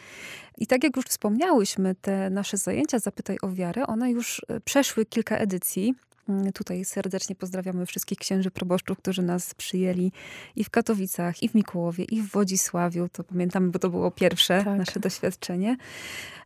I 0.59 0.67
tak 0.67 0.85
jak 0.85 0.97
już 0.97 1.05
wspomniałyśmy, 1.05 1.95
te 1.95 2.31
nasze 2.31 2.57
zajęcia 2.57 2.99
Zapytaj 2.99 3.37
o 3.43 3.53
wiarę, 3.53 3.87
one 3.87 4.11
już 4.11 4.43
e, 4.49 4.61
przeszły 4.61 5.07
kilka 5.07 5.37
edycji. 5.37 5.95
Mm, 6.29 6.53
tutaj 6.53 6.85
serdecznie 6.85 7.37
pozdrawiamy 7.37 7.87
wszystkich 7.87 8.19
księży 8.19 8.51
proboszczów, 8.51 8.99
którzy 8.99 9.23
nas 9.23 9.55
przyjęli 9.55 10.13
i 10.57 10.65
w 10.65 10.71
Katowicach, 10.71 11.43
i 11.43 11.49
w 11.49 11.55
Mikołowie, 11.55 12.05
i 12.05 12.23
w 12.23 12.31
Wodzisławiu. 12.31 13.09
To 13.13 13.25
pamiętamy, 13.25 13.71
bo 13.71 13.79
to 13.79 13.91
było 13.91 14.11
pierwsze 14.11 14.65
tak. 14.65 14.79
nasze 14.79 15.01
doświadczenie. 15.01 15.77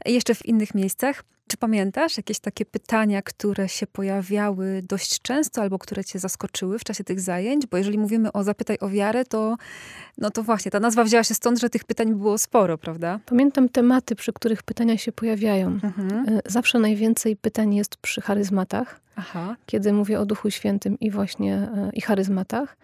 I 0.07 0.13
jeszcze 0.13 0.35
w 0.35 0.47
innych 0.47 0.75
miejscach. 0.75 1.25
Czy 1.49 1.57
pamiętasz 1.57 2.17
jakieś 2.17 2.39
takie 2.39 2.65
pytania, 2.65 3.23
które 3.23 3.69
się 3.69 3.87
pojawiały 3.87 4.83
dość 4.89 5.23
często 5.23 5.63
albo 5.63 5.79
które 5.79 6.05
cię 6.05 6.19
zaskoczyły 6.19 6.79
w 6.79 6.85
czasie 6.85 7.05
tych 7.05 7.21
zajęć? 7.21 7.67
Bo 7.67 7.77
jeżeli 7.77 7.99
mówimy 7.99 8.33
o 8.33 8.45
Zapytaj 8.45 8.79
o 8.81 8.89
wiarę, 8.89 9.25
to 9.25 9.57
no 10.19 10.31
to 10.31 10.43
właśnie, 10.43 10.71
ta 10.71 10.81
nazwa 10.81 11.05
wzięła 11.05 11.25
się 11.25 11.35
stąd, 11.35 11.61
że 11.61 11.71
tych 11.71 11.85
pytań 11.85 12.15
było 12.15 12.39
sporo, 12.39 12.79
prawda? 12.79 13.21
Pamiętam 13.27 13.69
tematy, 13.69 14.15
przy 14.15 14.33
których 14.33 14.63
pytania 14.63 14.99
się 14.99 15.13
pojawiają. 15.13 15.67
Mhm. 15.67 16.29
E, 16.29 16.41
zawsze 16.47 16.79
najwięcej 16.79 17.37
pytań 17.37 17.75
jest 17.75 17.97
przy 17.97 18.21
charyzmatach, 18.21 19.01
Aha. 19.17 19.57
kiedy 19.67 19.93
mówię 19.93 20.21
o 20.21 20.27
Duchu 20.27 20.51
Świętym 20.51 21.01
i 21.01 21.11
właśnie 21.11 21.55
e, 21.55 21.91
i 21.93 22.01
charyzmatach. 22.01 22.77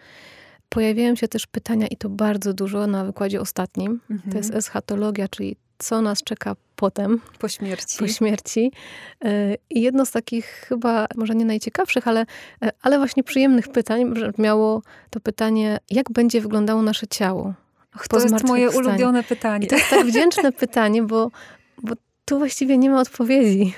Pojawiają 0.69 1.15
się 1.15 1.27
też 1.27 1.47
pytania, 1.47 1.87
i 1.87 1.97
to 1.97 2.09
bardzo 2.09 2.53
dużo 2.53 2.87
na 2.87 3.05
wykładzie 3.05 3.41
ostatnim. 3.41 3.99
Mhm. 4.09 4.31
To 4.31 4.37
jest 4.37 4.53
eschatologia, 4.53 5.27
czyli 5.27 5.55
co 5.77 6.01
nas 6.01 6.23
czeka 6.23 6.55
potem. 6.75 7.21
Po 7.39 7.47
śmierci. 7.47 7.97
Po 7.99 8.07
śmierci. 8.07 8.71
E, 9.25 9.55
I 9.69 9.81
jedno 9.81 10.05
z 10.05 10.11
takich 10.11 10.45
chyba, 10.45 11.07
może 11.15 11.35
nie 11.35 11.45
najciekawszych, 11.45 12.07
ale, 12.07 12.25
e, 12.63 12.71
ale 12.81 12.97
właśnie 12.97 13.23
przyjemnych 13.23 13.67
pytań 13.67 14.13
miało 14.37 14.81
to 15.09 15.19
pytanie, 15.19 15.79
jak 15.89 16.11
będzie 16.11 16.41
wyglądało 16.41 16.81
nasze 16.81 17.07
ciało. 17.07 17.53
Och, 17.95 18.07
to 18.07 18.19
jest 18.19 18.43
moje 18.43 18.69
ulubione 18.69 19.23
pytanie. 19.23 19.65
I 19.65 19.69
to 19.69 19.75
jest 19.75 19.89
tak 19.89 20.05
wdzięczne 20.05 20.51
pytanie, 20.51 21.03
bo, 21.03 21.31
bo 21.83 21.93
tu 22.25 22.37
właściwie 22.37 22.77
nie 22.77 22.89
ma 22.89 23.01
odpowiedzi. 23.01 23.73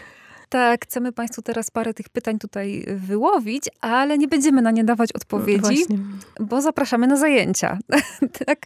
Tak, 0.50 0.86
chcemy 0.86 1.12
Państwu 1.12 1.42
teraz 1.42 1.72
parę 1.72 1.94
tych 1.94 2.10
pytań 2.10 2.40
tutaj 2.40 2.86
wyłowić, 2.96 3.64
ale 3.82 4.18
nie 4.18 4.28
będziemy 4.28 4.62
na 4.62 4.72
nie 4.72 4.84
dawać 4.84 5.12
odpowiedzi, 5.12 5.86
no 5.90 6.46
bo 6.46 6.62
zapraszamy 6.62 7.08
na 7.08 7.18
zajęcia. 7.18 7.80
tak, 8.46 8.66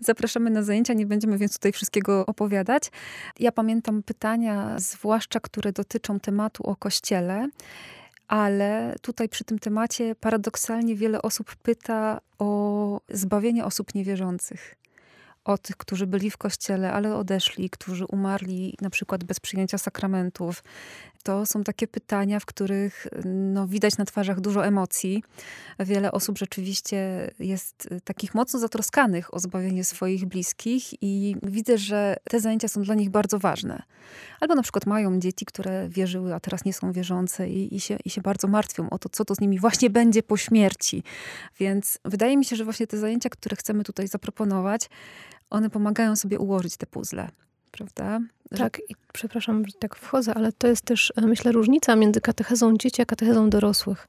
zapraszamy 0.00 0.50
na 0.50 0.62
zajęcia, 0.62 0.94
nie 0.94 1.06
będziemy 1.06 1.38
więc 1.38 1.54
tutaj 1.54 1.72
wszystkiego 1.72 2.26
opowiadać. 2.26 2.90
Ja 3.38 3.52
pamiętam 3.52 4.02
pytania, 4.02 4.74
zwłaszcza 4.78 5.40
które 5.40 5.72
dotyczą 5.72 6.20
tematu 6.20 6.62
o 6.62 6.76
Kościele. 6.76 7.48
Ale 8.28 8.94
tutaj 9.02 9.28
przy 9.28 9.44
tym 9.44 9.58
temacie 9.58 10.14
paradoksalnie 10.14 10.96
wiele 10.96 11.22
osób 11.22 11.56
pyta 11.56 12.20
o 12.38 13.00
zbawienie 13.08 13.64
osób 13.64 13.94
niewierzących 13.94 14.80
o 15.44 15.58
tych, 15.58 15.76
którzy 15.76 16.06
byli 16.06 16.30
w 16.30 16.36
kościele, 16.36 16.92
ale 16.92 17.16
odeszli, 17.16 17.70
którzy 17.70 18.04
umarli 18.04 18.76
na 18.80 18.90
przykład 18.90 19.24
bez 19.24 19.40
przyjęcia 19.40 19.78
sakramentów. 19.78 20.62
To 21.22 21.46
są 21.46 21.64
takie 21.64 21.88
pytania, 21.88 22.40
w 22.40 22.46
których 22.46 23.06
no, 23.24 23.66
widać 23.66 23.98
na 23.98 24.04
twarzach 24.04 24.40
dużo 24.40 24.66
emocji. 24.66 25.24
Wiele 25.78 26.12
osób 26.12 26.38
rzeczywiście 26.38 27.30
jest 27.38 27.88
takich 28.04 28.34
mocno 28.34 28.58
zatroskanych 28.58 29.34
o 29.34 29.38
zbawienie 29.38 29.84
swoich 29.84 30.26
bliskich 30.26 31.02
i 31.02 31.36
widzę, 31.42 31.78
że 31.78 32.16
te 32.24 32.40
zajęcia 32.40 32.68
są 32.68 32.82
dla 32.82 32.94
nich 32.94 33.10
bardzo 33.10 33.38
ważne. 33.38 33.82
Albo 34.40 34.54
na 34.54 34.62
przykład 34.62 34.86
mają 34.86 35.20
dzieci, 35.20 35.46
które 35.46 35.88
wierzyły, 35.88 36.34
a 36.34 36.40
teraz 36.40 36.64
nie 36.64 36.72
są 36.72 36.92
wierzące 36.92 37.48
i, 37.48 37.76
i, 37.76 37.80
się, 37.80 37.98
i 38.04 38.10
się 38.10 38.20
bardzo 38.20 38.48
martwią 38.48 38.90
o 38.90 38.98
to, 38.98 39.08
co 39.08 39.24
to 39.24 39.34
z 39.34 39.40
nimi 39.40 39.58
właśnie 39.58 39.90
będzie 40.00 40.22
po 40.22 40.36
śmierci. 40.36 41.02
Więc 41.58 41.98
wydaje 42.04 42.36
mi 42.36 42.44
się, 42.44 42.56
że 42.56 42.64
właśnie 42.64 42.86
te 42.86 42.98
zajęcia, 42.98 43.28
które 43.28 43.56
chcemy 43.56 43.84
tutaj 43.84 44.08
zaproponować, 44.08 44.90
one 45.50 45.70
pomagają 45.70 46.16
sobie 46.16 46.38
ułożyć 46.38 46.76
te 46.76 46.86
puzzle, 46.86 47.28
prawda? 47.70 48.20
Tak, 48.58 48.80
i 48.88 48.94
przepraszam, 49.12 49.66
że 49.66 49.72
tak 49.72 49.96
wchodzę, 49.96 50.34
ale 50.34 50.52
to 50.52 50.66
jest 50.66 50.82
też, 50.84 51.12
e, 51.16 51.20
myślę, 51.20 51.52
różnica 51.52 51.96
między 51.96 52.20
katechezą 52.20 52.76
dzieci 52.76 53.02
a 53.02 53.04
katechezą 53.04 53.50
dorosłych. 53.50 54.08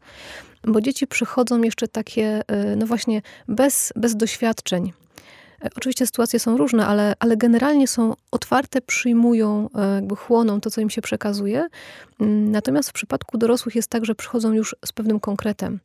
Bo 0.64 0.82
dzieci 0.82 1.08
przychodzą 1.08 1.62
jeszcze 1.62 1.88
takie, 1.88 2.42
e, 2.48 2.76
no 2.76 2.86
właśnie, 2.86 3.22
bez, 3.48 3.94
bez 3.96 4.16
doświadczeń. 4.16 4.94
E, 5.64 5.70
oczywiście 5.78 6.06
sytuacje 6.06 6.40
są 6.40 6.58
różne, 6.58 6.88
ale, 6.88 7.14
ale 7.20 7.38
generalnie 7.38 7.88
są 7.88 8.14
otwarte, 8.32 8.82
przyjmują, 8.82 9.70
jakby 9.96 10.16
chłoną 10.16 10.62
to, 10.62 10.70
co 10.70 10.82
im 10.82 10.90
się 10.90 11.02
przekazuje. 11.02 11.68
Mm, 12.20 12.52
natomiast 12.52 12.90
w 12.90 12.94
przypadku 12.94 13.38
dorosłych 13.38 13.76
jest 13.76 13.90
tak, 13.90 14.06
że 14.06 14.16
przychodzą 14.16 14.54
już 14.54 14.76
z 14.86 14.92
pewnym 14.92 15.20
konkretem. 15.20 15.80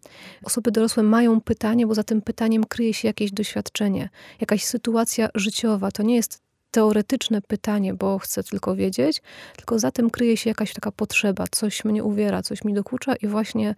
Osoby 0.44 0.70
dorosłe 0.70 1.02
mają 1.02 1.40
pytanie, 1.40 1.86
bo 1.86 1.94
za 1.94 2.04
tym 2.04 2.22
pytaniem 2.22 2.64
kryje 2.64 2.94
się 2.94 3.08
jakieś 3.08 3.32
doświadczenie, 3.32 4.08
jakaś 4.40 4.64
sytuacja 4.64 5.28
życiowa. 5.34 5.90
To 5.90 6.02
nie 6.02 6.16
jest 6.16 6.45
teoretyczne 6.76 7.42
pytanie, 7.42 7.94
bo 7.94 8.18
chcę 8.18 8.42
tylko 8.42 8.76
wiedzieć, 8.76 9.22
tylko 9.56 9.78
za 9.78 9.90
tym 9.90 10.10
kryje 10.10 10.36
się 10.36 10.50
jakaś 10.50 10.72
taka 10.72 10.92
potrzeba, 10.92 11.44
coś 11.50 11.84
mnie 11.84 12.04
uwiera, 12.04 12.42
coś 12.42 12.64
mi 12.64 12.74
dokucza 12.74 13.16
i 13.16 13.26
właśnie, 13.26 13.74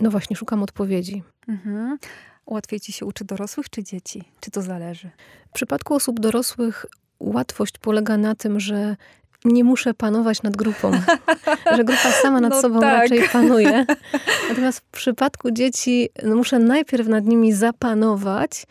no 0.00 0.10
właśnie, 0.10 0.36
szukam 0.36 0.62
odpowiedzi. 0.62 1.22
Mhm. 1.48 1.98
Łatwiej 2.46 2.80
ci 2.80 2.92
się 2.92 3.06
uczy 3.06 3.24
dorosłych 3.24 3.70
czy 3.70 3.84
dzieci? 3.84 4.24
Czy 4.40 4.50
to 4.50 4.62
zależy? 4.62 5.10
W 5.50 5.52
przypadku 5.52 5.94
osób 5.94 6.20
dorosłych 6.20 6.86
łatwość 7.20 7.78
polega 7.78 8.16
na 8.16 8.34
tym, 8.34 8.60
że 8.60 8.96
nie 9.44 9.64
muszę 9.64 9.94
panować 9.94 10.42
nad 10.42 10.56
grupą, 10.56 10.90
że 11.76 11.84
grupa 11.84 12.10
sama 12.22 12.40
nad 12.40 12.52
no 12.52 12.60
sobą 12.60 12.80
tak. 12.80 13.02
raczej 13.02 13.28
panuje. 13.28 13.86
Natomiast 14.48 14.78
w 14.78 14.90
przypadku 14.90 15.50
dzieci 15.50 16.08
no 16.22 16.36
muszę 16.36 16.58
najpierw 16.58 17.08
nad 17.08 17.24
nimi 17.24 17.52
zapanować, 17.52 18.66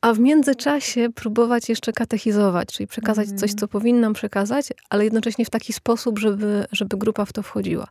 a 0.00 0.12
w 0.12 0.18
międzyczasie 0.18 1.08
próbować 1.14 1.68
jeszcze 1.68 1.92
katechizować, 1.92 2.68
czyli 2.68 2.86
przekazać 2.86 3.26
mm. 3.26 3.38
coś, 3.38 3.54
co 3.54 3.68
powinnam 3.68 4.12
przekazać, 4.12 4.68
ale 4.90 5.04
jednocześnie 5.04 5.44
w 5.44 5.50
taki 5.50 5.72
sposób, 5.72 6.18
żeby, 6.18 6.66
żeby 6.72 6.96
grupa 6.96 7.24
w 7.24 7.32
to 7.32 7.42
wchodziła. 7.42 7.88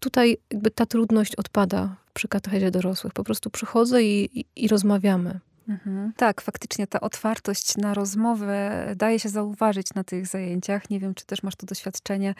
Tutaj 0.00 0.36
jakby 0.50 0.70
ta 0.70 0.86
trudność 0.86 1.36
odpada 1.36 1.96
przy 2.14 2.28
katechezie 2.28 2.70
dorosłych. 2.70 3.12
Po 3.12 3.24
prostu 3.24 3.50
przychodzę 3.50 4.02
i, 4.02 4.40
i, 4.40 4.44
i 4.56 4.68
rozmawiamy. 4.68 5.40
Mhm. 5.68 6.12
Tak, 6.16 6.40
faktycznie 6.40 6.86
ta 6.86 7.00
otwartość 7.00 7.76
na 7.76 7.94
rozmowę 7.94 8.86
daje 8.96 9.18
się 9.18 9.28
zauważyć 9.28 9.94
na 9.94 10.04
tych 10.04 10.26
zajęciach. 10.26 10.90
Nie 10.90 11.00
wiem, 11.00 11.14
czy 11.14 11.26
też 11.26 11.42
masz 11.42 11.56
to 11.56 11.66
doświadczenie, 11.66 12.34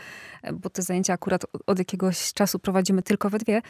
bo 0.53 0.71
te 0.71 0.83
zajęcia 0.83 1.13
akurat 1.13 1.43
od 1.67 1.79
jakiegoś 1.79 2.33
czasu 2.33 2.59
prowadzimy 2.59 3.03
tylko 3.03 3.31
we 3.31 3.39
dwie, 3.39 3.63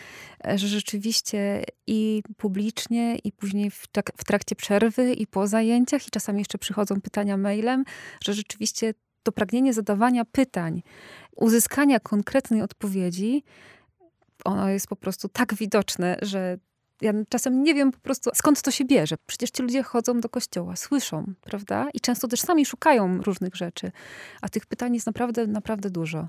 że 0.54 0.68
rzeczywiście 0.68 1.64
i 1.86 2.22
publicznie, 2.36 3.16
i 3.16 3.32
później 3.32 3.70
w, 3.70 3.86
w 4.16 4.24
trakcie 4.24 4.56
przerwy, 4.56 5.12
i 5.12 5.26
po 5.26 5.46
zajęciach, 5.46 6.08
i 6.08 6.10
czasami 6.10 6.38
jeszcze 6.38 6.58
przychodzą 6.58 7.00
pytania 7.00 7.36
mailem, 7.36 7.84
że 8.24 8.34
rzeczywiście 8.34 8.94
to 9.22 9.32
pragnienie 9.32 9.74
zadawania 9.74 10.24
pytań, 10.24 10.82
uzyskania 11.36 12.00
konkretnej 12.00 12.62
odpowiedzi, 12.62 13.44
ono 14.44 14.68
jest 14.68 14.86
po 14.86 14.96
prostu 14.96 15.28
tak 15.28 15.54
widoczne, 15.54 16.16
że 16.22 16.58
ja 17.00 17.12
czasem 17.28 17.62
nie 17.62 17.74
wiem 17.74 17.92
po 17.92 17.98
prostu 17.98 18.30
skąd 18.34 18.62
to 18.62 18.70
się 18.70 18.84
bierze. 18.84 19.16
Przecież 19.26 19.50
ci 19.50 19.62
ludzie 19.62 19.82
chodzą 19.82 20.20
do 20.20 20.28
kościoła, 20.28 20.76
słyszą, 20.76 21.32
prawda? 21.40 21.88
I 21.94 22.00
często 22.00 22.28
też 22.28 22.40
sami 22.40 22.66
szukają 22.66 23.22
różnych 23.22 23.54
rzeczy. 23.54 23.92
A 24.40 24.48
tych 24.48 24.66
pytań 24.66 24.94
jest 24.94 25.06
naprawdę, 25.06 25.46
naprawdę 25.46 25.90
dużo. 25.90 26.28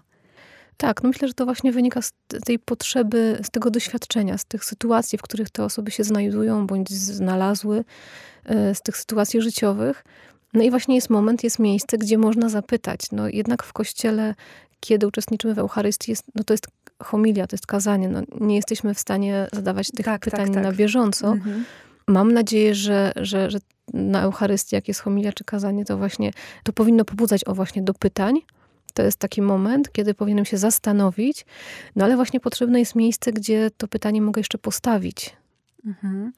Tak, 0.77 1.03
no 1.03 1.09
myślę, 1.09 1.27
że 1.27 1.33
to 1.33 1.45
właśnie 1.45 1.71
wynika 1.71 2.01
z 2.01 2.11
tej 2.45 2.59
potrzeby, 2.59 3.39
z 3.43 3.49
tego 3.49 3.71
doświadczenia, 3.71 4.37
z 4.37 4.45
tych 4.45 4.65
sytuacji, 4.65 5.17
w 5.17 5.21
których 5.21 5.49
te 5.49 5.63
osoby 5.63 5.91
się 5.91 6.03
znajdują 6.03 6.67
bądź 6.67 6.89
znalazły, 6.89 7.83
e, 8.45 8.75
z 8.75 8.81
tych 8.81 8.97
sytuacji 8.97 9.41
życiowych. 9.41 10.03
No 10.53 10.63
i 10.63 10.69
właśnie 10.69 10.95
jest 10.95 11.09
moment, 11.09 11.43
jest 11.43 11.59
miejsce, 11.59 11.97
gdzie 11.97 12.17
można 12.17 12.49
zapytać. 12.49 12.99
No 13.11 13.27
jednak 13.27 13.63
w 13.63 13.73
kościele, 13.73 14.35
kiedy 14.79 15.07
uczestniczymy 15.07 15.53
w 15.53 15.59
Eucharystii, 15.59 16.11
jest, 16.11 16.23
no 16.35 16.43
to 16.43 16.53
jest 16.53 16.67
homilia, 17.03 17.47
to 17.47 17.53
jest 17.53 17.67
kazanie. 17.67 18.09
No, 18.09 18.21
nie 18.39 18.55
jesteśmy 18.55 18.93
w 18.93 18.99
stanie 18.99 19.47
zadawać 19.53 19.91
tych 19.91 20.05
tak, 20.05 20.21
tak 20.21 20.31
pytań 20.31 20.45
tak, 20.45 20.53
tak. 20.53 20.63
na 20.63 20.71
bieżąco. 20.71 21.31
Mhm. 21.31 21.65
Mam 22.07 22.33
nadzieję, 22.33 22.75
że, 22.75 23.11
że, 23.15 23.51
że 23.51 23.59
na 23.93 24.21
Eucharystii, 24.21 24.75
jak 24.75 24.87
jest 24.87 24.99
homilia 24.99 25.33
czy 25.33 25.43
kazanie, 25.43 25.85
to 25.85 25.97
właśnie 25.97 26.31
to 26.63 26.73
powinno 26.73 27.05
pobudzać 27.05 27.47
o 27.47 27.53
właśnie 27.55 27.81
do 27.81 27.93
pytań. 27.93 28.41
To 28.93 29.03
jest 29.03 29.17
taki 29.17 29.41
moment, 29.41 29.91
kiedy 29.91 30.13
powinienem 30.13 30.45
się 30.45 30.57
zastanowić, 30.57 31.45
no 31.95 32.05
ale 32.05 32.15
właśnie 32.15 32.39
potrzebne 32.39 32.79
jest 32.79 32.95
miejsce, 32.95 33.33
gdzie 33.33 33.71
to 33.77 33.87
pytanie 33.87 34.21
mogę 34.21 34.39
jeszcze 34.39 34.57
postawić. 34.57 35.35
Mhm. 35.85 36.31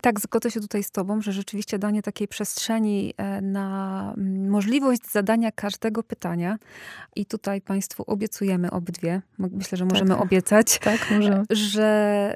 Tak, 0.00 0.20
zgodzę 0.20 0.50
się 0.50 0.60
tutaj 0.60 0.82
z 0.82 0.90
Tobą, 0.90 1.20
że 1.20 1.32
rzeczywiście 1.32 1.78
danie 1.78 2.02
takiej 2.02 2.28
przestrzeni 2.28 3.14
e, 3.16 3.40
na 3.40 4.14
mm, 4.16 4.50
możliwość 4.50 5.10
zadania 5.10 5.52
każdego 5.52 6.02
pytania. 6.02 6.58
I 7.16 7.26
tutaj 7.26 7.60
Państwu 7.60 8.04
obiecujemy 8.06 8.70
obydwie, 8.70 9.22
myślę, 9.38 9.78
że 9.78 9.84
możemy 9.84 10.10
tak. 10.10 10.22
obiecać, 10.22 10.78
tak, 10.78 11.10
możemy. 11.10 11.44
że 11.50 11.84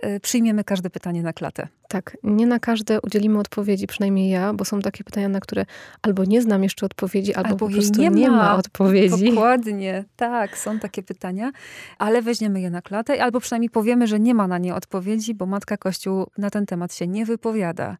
e, 0.03 0.21
przyjmiemy 0.21 0.65
każde 0.65 0.91
pytanie 0.91 1.23
na 1.23 1.33
klatę. 1.33 1.69
Tak, 1.89 2.17
nie 2.23 2.47
na 2.47 2.59
każde 2.59 3.01
udzielimy 3.01 3.39
odpowiedzi, 3.39 3.87
przynajmniej 3.87 4.31
ja, 4.31 4.53
bo 4.53 4.65
są 4.65 4.81
takie 4.81 5.05
pytania, 5.05 5.29
na 5.29 5.41
które 5.41 5.67
albo 6.03 6.25
nie 6.25 6.43
znam 6.43 6.63
jeszcze 6.63 6.87
odpowiedzi, 6.87 7.35
albo, 7.35 7.49
albo 7.49 7.67
po 7.67 7.73
prostu 7.73 8.01
nie, 8.01 8.11
nie 8.11 8.31
ma. 8.31 8.37
ma 8.37 8.57
odpowiedzi. 8.57 9.31
Dokładnie, 9.31 10.05
tak, 10.17 10.59
są 10.59 10.79
takie 10.79 11.03
pytania, 11.03 11.53
ale 11.99 12.23
weźmiemy 12.23 12.61
je 12.61 12.71
na 12.71 12.83
klatę, 12.83 13.23
albo 13.23 13.41
przynajmniej 13.41 13.71
powiemy, 13.71 14.07
że 14.07 14.21
nie 14.21 14.35
ma 14.35 14.49
na 14.49 14.59
nie 14.59 14.75
odpowiedzi, 14.75 15.35
bo 15.35 15.47
Matka 15.47 15.77
Kościół 15.77 16.27
na 16.39 16.51
ten 16.51 16.67
temat 16.67 16.95
się 16.95 17.07
nie 17.07 17.27
odpowiada. 17.33 17.97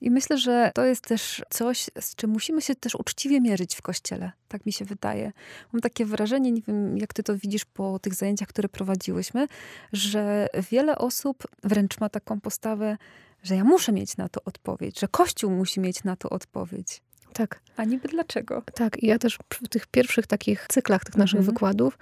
I 0.00 0.10
myślę, 0.10 0.38
że 0.38 0.70
to 0.74 0.84
jest 0.84 1.04
też 1.04 1.42
coś, 1.50 1.90
z 2.00 2.14
czym 2.14 2.30
musimy 2.30 2.62
się 2.62 2.74
też 2.74 2.94
uczciwie 2.94 3.40
mierzyć 3.40 3.74
w 3.74 3.82
kościele. 3.82 4.32
Tak 4.48 4.66
mi 4.66 4.72
się 4.72 4.84
wydaje. 4.84 5.32
Mam 5.72 5.80
takie 5.80 6.04
wrażenie, 6.04 6.52
nie 6.52 6.62
wiem, 6.62 6.98
jak 6.98 7.12
ty 7.12 7.22
to 7.22 7.36
widzisz 7.36 7.64
po 7.64 7.98
tych 7.98 8.14
zajęciach, 8.14 8.48
które 8.48 8.68
prowadziłyśmy, 8.68 9.46
że 9.92 10.48
wiele 10.70 10.98
osób 10.98 11.44
wręcz 11.64 12.00
ma 12.00 12.08
taką 12.08 12.40
postawę, 12.40 12.96
że 13.42 13.56
ja 13.56 13.64
muszę 13.64 13.92
mieć 13.92 14.16
na 14.16 14.28
to 14.28 14.40
odpowiedź, 14.44 15.00
że 15.00 15.08
Kościół 15.08 15.50
musi 15.50 15.80
mieć 15.80 16.04
na 16.04 16.16
to 16.16 16.30
odpowiedź. 16.30 17.02
Tak. 17.32 17.60
A 17.76 17.84
niby 17.84 18.08
dlaczego? 18.08 18.62
Tak, 18.74 19.02
i 19.02 19.06
ja 19.06 19.18
też 19.18 19.38
w 19.54 19.68
tych 19.68 19.86
pierwszych 19.86 20.26
takich 20.26 20.66
cyklach 20.68 21.04
tych 21.04 21.16
naszych 21.16 21.38
mhm. 21.38 21.54
wykładów 21.54 21.98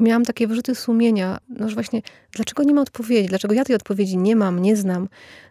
miałam 0.00 0.24
takie 0.24 0.46
wyrzuty 0.46 0.74
sumienia, 0.74 1.38
no 1.48 1.68
że 1.68 1.74
właśnie 1.74 2.02
dlaczego 2.32 2.62
nie 2.62 2.74
ma 2.74 2.82
odpowiedzi, 2.82 3.28
dlaczego 3.28 3.54
ja 3.54 3.64
tej 3.64 3.76
odpowiedzi 3.76 4.16
nie 4.16 4.36
mam, 4.36 4.62
nie 4.62 4.76
znam, 4.76 5.08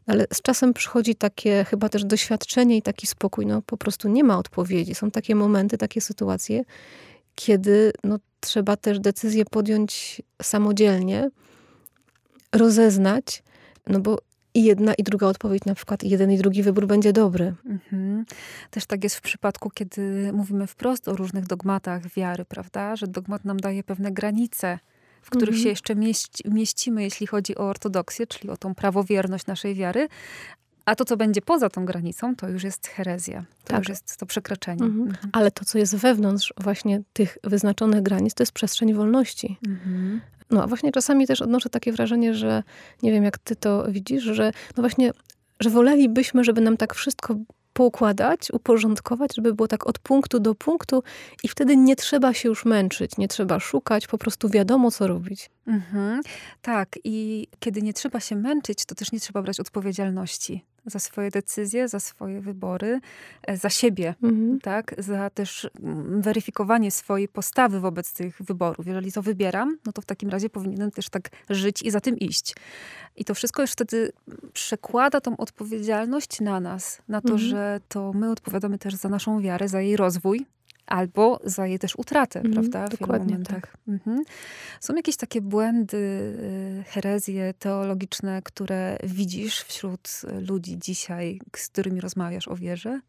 ale 0.07 0.25
z 0.33 0.41
czasem 0.41 0.73
przychodzi 0.73 1.15
takie 1.15 1.65
chyba 1.69 1.89
też 1.89 2.05
doświadczenie 2.05 2.77
i 2.77 2.81
taki 2.81 3.07
spokój, 3.07 3.45
no 3.45 3.61
po 3.61 3.77
prostu 3.77 4.09
nie 4.09 4.23
ma 4.23 4.37
odpowiedzi. 4.37 4.95
Są 4.95 5.11
takie 5.11 5.35
momenty, 5.35 5.77
takie 5.77 6.01
sytuacje, 6.01 6.63
kiedy 7.35 7.91
no, 8.03 8.19
trzeba 8.39 8.77
też 8.77 8.99
decyzję 8.99 9.45
podjąć 9.45 10.21
samodzielnie, 10.41 11.29
rozeznać, 12.51 13.43
no 13.87 13.99
bo 13.99 14.17
i 14.53 14.63
jedna 14.63 14.93
i 14.93 15.03
druga 15.03 15.27
odpowiedź, 15.27 15.65
na 15.65 15.75
przykład 15.75 16.03
jeden 16.03 16.31
i 16.31 16.37
drugi 16.37 16.63
wybór 16.63 16.87
będzie 16.87 17.13
dobry. 17.13 17.53
Mhm. 17.65 18.25
Też 18.69 18.85
tak 18.85 19.03
jest 19.03 19.15
w 19.15 19.21
przypadku, 19.21 19.69
kiedy 19.69 20.33
mówimy 20.33 20.67
wprost 20.67 21.07
o 21.07 21.15
różnych 21.15 21.47
dogmatach 21.47 22.07
wiary, 22.07 22.45
prawda? 22.45 22.95
Że 22.95 23.07
dogmat 23.07 23.45
nam 23.45 23.59
daje 23.59 23.83
pewne 23.83 24.11
granice, 24.11 24.79
w 25.21 25.29
których 25.29 25.55
mhm. 25.55 25.63
się 25.63 25.69
jeszcze 25.69 25.95
mieści, 25.95 26.43
mieścimy, 26.45 27.03
jeśli 27.03 27.27
chodzi 27.27 27.55
o 27.55 27.69
ortodoksję, 27.69 28.27
czyli 28.27 28.49
o 28.49 28.57
tą 28.57 28.75
prawowierność 28.75 29.45
naszej 29.45 29.75
wiary, 29.75 30.07
a 30.85 30.95
to, 30.95 31.05
co 31.05 31.17
będzie 31.17 31.41
poza 31.41 31.69
tą 31.69 31.85
granicą, 31.85 32.35
to 32.35 32.49
już 32.49 32.63
jest 32.63 32.87
herezja. 32.87 33.45
To 33.63 33.67
tak. 33.67 33.79
już 33.79 33.89
jest 33.89 34.17
to 34.17 34.25
przekraczanie. 34.25 34.83
Mhm. 34.83 35.07
Mhm. 35.07 35.29
Ale 35.31 35.51
to, 35.51 35.65
co 35.65 35.77
jest 35.77 35.95
wewnątrz 35.95 36.53
właśnie 36.57 37.01
tych 37.13 37.37
wyznaczonych 37.43 38.01
granic, 38.01 38.33
to 38.33 38.43
jest 38.43 38.51
przestrzeń 38.51 38.93
wolności. 38.93 39.57
Mhm 39.67 40.21
No 40.49 40.63
a 40.63 40.67
właśnie 40.67 40.91
czasami 40.91 41.27
też 41.27 41.41
odnoszę 41.41 41.69
takie 41.69 41.91
wrażenie, 41.91 42.33
że 42.33 42.63
nie 43.03 43.11
wiem 43.11 43.23
jak 43.23 43.37
ty 43.37 43.55
to 43.55 43.85
widzisz, 43.91 44.23
że 44.23 44.51
no 44.77 44.83
właśnie, 44.83 45.11
że 45.59 45.69
wolelibyśmy, 45.69 46.43
żeby 46.43 46.61
nam 46.61 46.77
tak 46.77 46.93
wszystko 46.95 47.35
poukładać, 47.73 48.51
uporządkować, 48.51 49.35
żeby 49.35 49.53
było 49.53 49.67
tak 49.67 49.87
od 49.87 49.99
punktu 49.99 50.39
do 50.39 50.55
punktu 50.55 51.03
i 51.43 51.47
wtedy 51.47 51.77
nie 51.77 51.95
trzeba 51.95 52.33
się 52.33 52.49
już 52.49 52.65
męczyć, 52.65 53.17
nie 53.17 53.27
trzeba 53.27 53.59
szukać, 53.59 54.07
po 54.07 54.17
prostu 54.17 54.49
wiadomo, 54.49 54.91
co 54.91 55.07
robić. 55.07 55.49
Mhm. 55.67 56.21
Tak, 56.61 56.89
i 57.03 57.47
kiedy 57.59 57.81
nie 57.81 57.93
trzeba 57.93 58.19
się 58.19 58.35
męczyć, 58.35 58.85
to 58.85 58.95
też 58.95 59.11
nie 59.11 59.19
trzeba 59.19 59.41
brać 59.41 59.59
odpowiedzialności 59.59 60.65
za 60.89 60.99
swoje 60.99 61.29
decyzje, 61.29 61.87
za 61.87 61.99
swoje 61.99 62.41
wybory, 62.41 62.99
e, 63.43 63.57
za 63.57 63.69
siebie, 63.69 64.15
mhm. 64.23 64.59
tak? 64.59 64.95
Za 64.97 65.29
też 65.29 65.69
mm, 65.83 66.21
weryfikowanie 66.21 66.91
swojej 66.91 67.27
postawy 67.27 67.79
wobec 67.79 68.13
tych 68.13 68.41
wyborów. 68.41 68.87
Jeżeli 68.87 69.11
to 69.11 69.21
wybieram, 69.21 69.77
no 69.85 69.91
to 69.91 70.01
w 70.01 70.05
takim 70.05 70.29
razie 70.29 70.49
powinienem 70.49 70.91
też 70.91 71.09
tak 71.09 71.29
żyć 71.49 71.81
i 71.81 71.91
za 71.91 72.01
tym 72.01 72.17
iść. 72.17 72.55
I 73.15 73.25
to 73.25 73.33
wszystko 73.33 73.61
już 73.61 73.71
wtedy 73.71 74.11
przekłada 74.53 75.21
tą 75.21 75.37
odpowiedzialność 75.37 76.41
na 76.41 76.59
nas, 76.59 77.01
na 77.07 77.21
to, 77.21 77.33
mhm. 77.33 77.49
że 77.49 77.79
to 77.87 78.13
my 78.13 78.31
odpowiadamy 78.31 78.77
też 78.77 78.95
za 78.95 79.09
naszą 79.09 79.41
wiarę, 79.41 79.67
za 79.67 79.81
jej 79.81 79.97
rozwój, 79.97 80.45
albo 80.89 81.39
za 81.43 81.67
jej 81.67 81.79
też 81.79 81.95
utratę, 81.95 82.39
mm, 82.39 82.51
prawda? 82.53 82.87
W 82.87 82.89
dokładnie. 82.89 83.39
Tak. 83.39 83.77
Mhm. 83.87 84.23
Są 84.79 84.95
jakieś 84.95 85.17
takie 85.17 85.41
błędy, 85.41 85.97
y, 85.97 86.83
herezje 86.87 87.53
teologiczne, 87.53 88.41
które 88.43 88.97
widzisz 89.03 89.59
wśród 89.59 90.21
ludzi 90.47 90.77
dzisiaj, 90.77 91.41
z 91.57 91.69
którymi 91.69 92.01
rozmawiasz 92.01 92.47
o 92.47 92.55
wierze? 92.55 93.01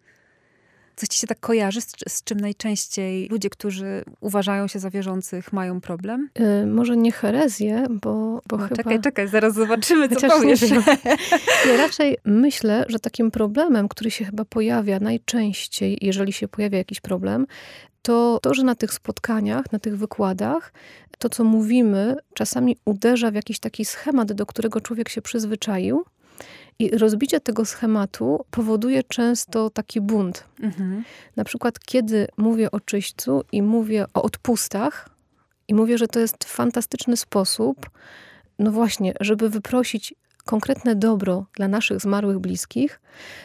Coś 1.01 1.09
ci 1.09 1.19
się 1.19 1.27
tak 1.27 1.41
kojarzy, 1.41 1.81
z, 1.81 1.93
z, 2.09 2.25
czym 2.25 2.41
najczęściej 2.41 3.29
ludzie, 3.29 3.51
którzy 3.51 4.05
uważają 4.21 4.67
się 4.67 4.79
za 4.79 4.91
wierzących, 4.91 5.53
mają 5.53 5.81
problem? 5.81 6.29
Yy, 6.39 6.67
może 6.67 6.97
nie 6.97 7.13
herezję, 7.13 7.87
bo, 7.91 8.41
bo 8.49 8.57
no, 8.57 8.63
chyba... 8.63 8.77
Czekaj, 8.77 9.01
czekaj, 9.01 9.29
zaraz 9.29 9.55
zobaczymy, 9.55 10.09
co 10.09 10.29
powiesz. 10.29 10.61
Ja 11.67 11.77
raczej 11.85 12.17
myślę, 12.25 12.85
że 12.89 12.99
takim 12.99 13.31
problemem, 13.31 13.89
który 13.89 14.11
się 14.11 14.25
chyba 14.25 14.45
pojawia 14.45 15.01
najczęściej, 15.01 15.99
jeżeli 16.01 16.33
się 16.33 16.49
pojawia 16.49 16.79
jakiś 16.79 17.01
problem, 17.01 17.47
to 18.03 18.39
to, 18.43 18.55
że 18.55 18.63
na 18.63 18.75
tych 18.75 18.93
spotkaniach, 18.93 19.73
na 19.73 19.79
tych 19.79 19.99
wykładach, 19.99 20.73
to 21.19 21.29
co 21.29 21.45
mówimy, 21.45 22.17
czasami 22.35 22.77
uderza 22.85 23.31
w 23.31 23.35
jakiś 23.35 23.59
taki 23.59 23.85
schemat, 23.85 24.33
do 24.33 24.47
którego 24.47 24.81
człowiek 24.81 25.09
się 25.09 25.23
przyzwyczaił 25.23 26.05
i 26.79 26.99
rozbicie 26.99 27.41
tego 27.41 27.65
schematu 27.65 28.45
powoduje 28.51 29.03
często 29.03 29.71
taki 29.71 30.01
bunt. 30.01 30.45
Mhm. 30.63 31.05
Na 31.37 31.45
przykład, 31.45 31.81
kiedy 31.81 32.27
mówię 32.37 32.71
o 32.71 32.81
czyśćcu 32.81 33.45
i 33.53 33.63
mówię 33.63 34.07
o 34.15 34.23
odpustach, 34.23 35.09
i 35.71 35.75
mówię, 35.75 35.99
że 35.99 36.09
to 36.09 36.21
jest 36.21 36.45
fantastyczny 36.45 37.17
sposób, 37.17 37.91
no 38.59 38.71
właśnie, 38.71 39.15
żeby 39.21 39.51
wyprosić 39.51 40.15
konkretne 40.45 40.97
dobro 40.97 41.47
dla 41.57 41.69
naszych 41.69 42.01
zmarłych 42.01 42.39
bliskich, 42.39 43.01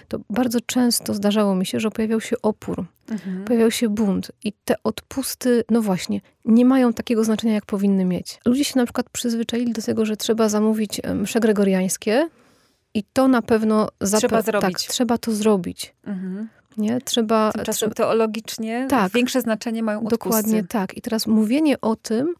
to 0.08 0.20
bardzo 0.30 0.62
często 0.62 1.14
zdarzało 1.14 1.56
mi 1.56 1.66
się, 1.66 1.80
że 1.80 1.92
pojawiał 1.92 2.22
się 2.22 2.36
opór, 2.42 2.86
mhm. 3.10 3.46
pojawiał 3.46 3.72
się 3.72 3.90
bunt 3.90 4.32
i 4.44 4.54
te 4.66 4.76
odpusty, 4.84 5.64
no 5.70 5.82
właśnie, 5.82 6.22
nie 6.46 6.66
mają 6.66 6.94
takiego 6.94 7.24
znaczenia, 7.24 7.54
jak 7.54 7.66
powinny 7.66 8.06
mieć. 8.06 8.40
Ludzie 8.46 8.64
się 8.64 8.74
na 8.80 8.86
przykład 8.86 9.10
przyzwyczaili 9.10 9.74
do 9.74 9.82
tego, 9.82 10.06
że 10.06 10.18
trzeba 10.18 10.50
zamówić 10.50 11.02
msze 11.16 11.40
gregoriańskie, 11.40 12.30
i 12.96 13.04
to 13.14 13.28
na 13.28 13.42
pewno 13.42 13.88
trzeba 14.18 14.38
to, 14.38 14.46
zrobić. 14.46 14.84
Tak, 14.84 14.94
trzeba 14.94 15.18
to 15.18 15.32
zrobić. 15.32 15.96
Mhm. 16.04 16.50
Nie? 16.78 17.02
Trzeba, 17.02 17.52
Tymczasem 17.52 17.76
trzeba... 17.76 17.94
teologicznie 17.94 18.88
tak, 18.90 19.12
większe 19.12 19.42
znaczenie 19.42 19.84
mają 19.84 20.00
odpusty. 20.00 20.18
Dokładnie 20.18 20.64
tak. 20.64 20.98
I 20.98 21.02
teraz 21.02 21.28
mówienie 21.28 21.82
o 21.82 21.96
tym 21.96 22.34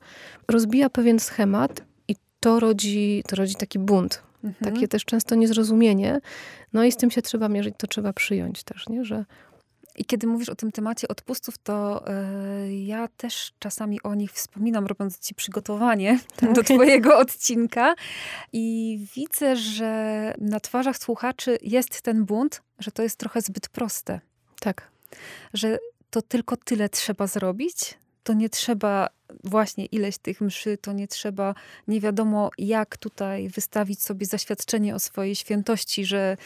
rozbija 0.48 0.90
pewien 0.90 1.20
schemat 1.20 1.82
i 2.08 2.16
to 2.40 2.60
rodzi, 2.60 3.24
to 3.28 3.36
rodzi 3.36 3.56
taki 3.56 3.80
bunt. 3.80 4.22
Mhm. 4.44 4.74
Takie 4.74 4.88
też 4.88 5.06
często 5.06 5.36
niezrozumienie. 5.36 6.20
No 6.74 6.84
i 6.84 6.92
z 6.92 6.98
tym 6.98 7.12
się 7.12 7.22
trzeba 7.22 7.50
mierzyć, 7.50 7.76
to 7.78 7.88
trzeba 7.88 8.14
przyjąć 8.14 8.64
też, 8.64 8.90
nie? 8.90 9.06
że 9.06 9.26
i 9.96 10.06
kiedy 10.06 10.28
mówisz 10.28 10.50
o 10.50 10.56
tym 10.56 10.72
temacie 10.72 11.08
odpustów, 11.08 11.58
to 11.58 12.06
y, 12.64 12.74
ja 12.74 13.08
też 13.08 13.54
czasami 13.60 14.02
o 14.04 14.16
nich 14.16 14.32
wspominam, 14.32 14.86
robiąc 14.86 15.20
ci 15.20 15.36
przygotowanie 15.36 16.20
tak. 16.36 16.54
do 16.56 16.64
twojego 16.64 17.18
odcinka. 17.18 17.96
I 18.54 19.00
widzę, 19.16 19.56
że 19.56 20.34
na 20.38 20.60
twarzach 20.60 20.98
słuchaczy 20.98 21.58
jest 21.62 22.02
ten 22.02 22.26
bunt, 22.26 22.62
że 22.80 22.92
to 22.92 23.04
jest 23.04 23.18
trochę 23.18 23.42
zbyt 23.42 23.70
proste. 23.70 24.20
Tak. 24.60 24.92
Że 25.54 25.78
to 26.10 26.22
tylko 26.22 26.58
tyle 26.58 26.90
trzeba 26.90 27.28
zrobić, 27.28 27.98
to 28.24 28.34
nie 28.34 28.50
trzeba 28.50 29.10
właśnie 29.46 29.86
ileś 29.86 30.18
tych 30.18 30.42
mszy, 30.42 30.78
to 30.78 30.94
nie 30.94 31.08
trzeba 31.08 31.56
nie 31.88 32.02
wiadomo 32.02 32.50
jak 32.58 32.98
tutaj 32.98 33.50
wystawić 33.50 34.02
sobie 34.02 34.26
zaświadczenie 34.26 34.96
o 34.96 35.00
swojej 35.00 35.36
świętości, 35.36 36.06
że 36.06 36.38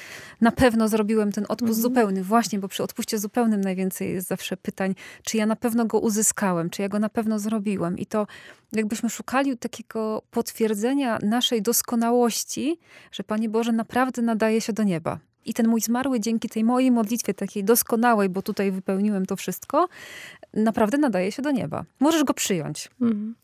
na 0.41 0.51
pewno 0.51 0.87
zrobiłem 0.87 1.31
ten 1.31 1.43
odpust 1.43 1.79
mhm. 1.79 1.81
zupełny. 1.81 2.23
Właśnie, 2.23 2.59
bo 2.59 2.67
przy 2.67 2.83
odpuście 2.83 3.19
zupełnym 3.19 3.61
najwięcej 3.61 4.13
jest 4.13 4.27
zawsze 4.27 4.57
pytań, 4.57 4.95
czy 5.23 5.37
ja 5.37 5.45
na 5.45 5.55
pewno 5.55 5.85
go 5.85 5.99
uzyskałem, 5.99 6.69
czy 6.69 6.81
ja 6.81 6.89
go 6.89 6.99
na 6.99 7.09
pewno 7.09 7.39
zrobiłem. 7.39 7.97
I 7.97 8.05
to 8.05 8.27
jakbyśmy 8.71 9.09
szukali 9.09 9.57
takiego 9.57 10.21
potwierdzenia 10.31 11.19
naszej 11.23 11.61
doskonałości, 11.61 12.79
że 13.11 13.23
Panie 13.23 13.49
Boże 13.49 13.71
naprawdę 13.71 14.21
nadaje 14.21 14.61
się 14.61 14.73
do 14.73 14.83
nieba. 14.83 15.19
I 15.45 15.53
ten 15.53 15.67
mój 15.67 15.81
zmarły 15.81 16.19
dzięki 16.19 16.49
tej 16.49 16.63
mojej 16.63 16.91
modlitwie, 16.91 17.33
takiej 17.33 17.63
doskonałej, 17.63 18.29
bo 18.29 18.41
tutaj 18.41 18.71
wypełniłem 18.71 19.25
to 19.25 19.35
wszystko, 19.35 19.87
naprawdę 20.53 20.97
nadaje 20.97 21.31
się 21.31 21.41
do 21.41 21.51
nieba. 21.51 21.85
Możesz 21.99 22.23
go 22.23 22.33
przyjąć. 22.33 22.89
Mhm. 23.01 23.35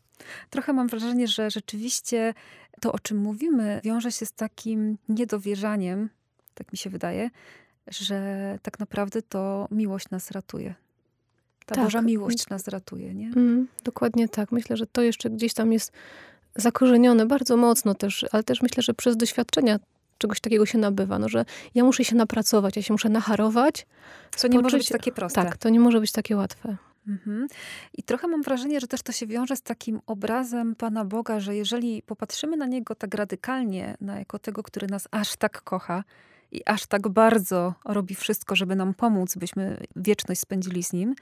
Trochę 0.50 0.72
mam 0.72 0.88
wrażenie, 0.88 1.28
że 1.28 1.50
rzeczywiście 1.50 2.34
to, 2.80 2.92
o 2.92 2.98
czym 2.98 3.18
mówimy, 3.18 3.80
wiąże 3.84 4.12
się 4.12 4.26
z 4.26 4.32
takim 4.32 4.98
niedowierzaniem, 5.08 6.08
tak 6.54 6.72
mi 6.72 6.78
się 6.78 6.90
wydaje, 6.90 7.30
że 7.88 8.58
tak 8.62 8.78
naprawdę 8.78 9.22
to 9.22 9.68
miłość 9.70 10.10
nas 10.10 10.30
ratuje. 10.30 10.74
Ta 11.66 11.74
tak. 11.74 11.84
Boża 11.84 12.02
miłość 12.02 12.48
nas 12.48 12.68
ratuje, 12.68 13.14
nie? 13.14 13.26
Mm, 13.26 13.68
dokładnie 13.84 14.28
tak. 14.28 14.52
Myślę, 14.52 14.76
że 14.76 14.86
to 14.86 15.02
jeszcze 15.02 15.30
gdzieś 15.30 15.54
tam 15.54 15.72
jest 15.72 15.92
zakorzenione 16.56 17.26
bardzo 17.26 17.56
mocno 17.56 17.94
też, 17.94 18.26
ale 18.32 18.42
też 18.42 18.62
myślę, 18.62 18.82
że 18.82 18.94
przez 18.94 19.16
doświadczenia 19.16 19.78
czegoś 20.18 20.40
takiego 20.40 20.66
się 20.66 20.78
nabywa, 20.78 21.18
no, 21.18 21.28
że 21.28 21.44
ja 21.74 21.84
muszę 21.84 22.04
się 22.04 22.16
napracować, 22.16 22.76
ja 22.76 22.82
się 22.82 22.94
muszę 22.94 23.08
nacharować. 23.08 23.86
Co 24.36 24.48
nie 24.48 24.58
może 24.58 24.78
być 24.78 24.88
takie 24.88 25.12
proste. 25.12 25.44
Tak, 25.44 25.56
to 25.56 25.68
nie 25.68 25.80
może 25.80 26.00
być 26.00 26.12
takie 26.12 26.36
łatwe. 26.36 26.76
Mhm. 27.08 27.46
I 27.94 28.02
trochę 28.02 28.28
mam 28.28 28.42
wrażenie, 28.42 28.80
że 28.80 28.86
też 28.86 29.02
to 29.02 29.12
się 29.12 29.26
wiąże 29.26 29.56
z 29.56 29.62
takim 29.62 30.00
obrazem 30.06 30.74
Pana 30.74 31.04
Boga, 31.04 31.40
że 31.40 31.56
jeżeli 31.56 32.02
popatrzymy 32.02 32.56
na 32.56 32.66
Niego 32.66 32.94
tak 32.94 33.14
radykalnie, 33.14 33.96
na 34.00 34.18
jako 34.18 34.38
tego, 34.38 34.62
który 34.62 34.86
nas 34.86 35.08
aż 35.10 35.36
tak 35.36 35.62
kocha 35.62 36.04
i 36.52 36.62
aż 36.66 36.86
tak 36.86 37.08
bardzo 37.08 37.74
robi 37.84 38.14
wszystko, 38.14 38.56
żeby 38.56 38.76
nam 38.76 38.94
pomóc, 38.94 39.36
byśmy 39.36 39.86
wieczność 39.96 40.40
spędzili 40.40 40.84
z 40.84 40.92
Nim, 40.92 41.14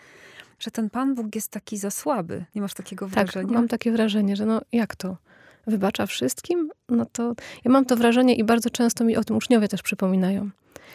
że 0.58 0.70
ten 0.70 0.90
Pan 0.90 1.14
Bóg 1.14 1.34
jest 1.34 1.48
taki 1.48 1.78
za 1.78 1.90
słaby. 1.90 2.44
Nie 2.54 2.62
masz 2.62 2.74
takiego 2.74 3.06
tak, 3.06 3.14
wrażenia? 3.14 3.46
Tak, 3.46 3.54
mam 3.54 3.68
takie 3.68 3.92
wrażenie, 3.92 4.36
że 4.36 4.46
no 4.46 4.60
jak 4.72 4.96
to? 4.96 5.16
Wybacza 5.66 6.06
wszystkim, 6.06 6.70
no 6.88 7.06
to 7.12 7.34
ja 7.64 7.70
mam 7.70 7.84
to 7.84 7.96
wrażenie 7.96 8.34
i 8.34 8.44
bardzo 8.44 8.70
często 8.70 9.04
mi 9.04 9.16
o 9.16 9.24
tym 9.24 9.36
uczniowie 9.36 9.68
też 9.68 9.82
przypominają. 9.82 10.50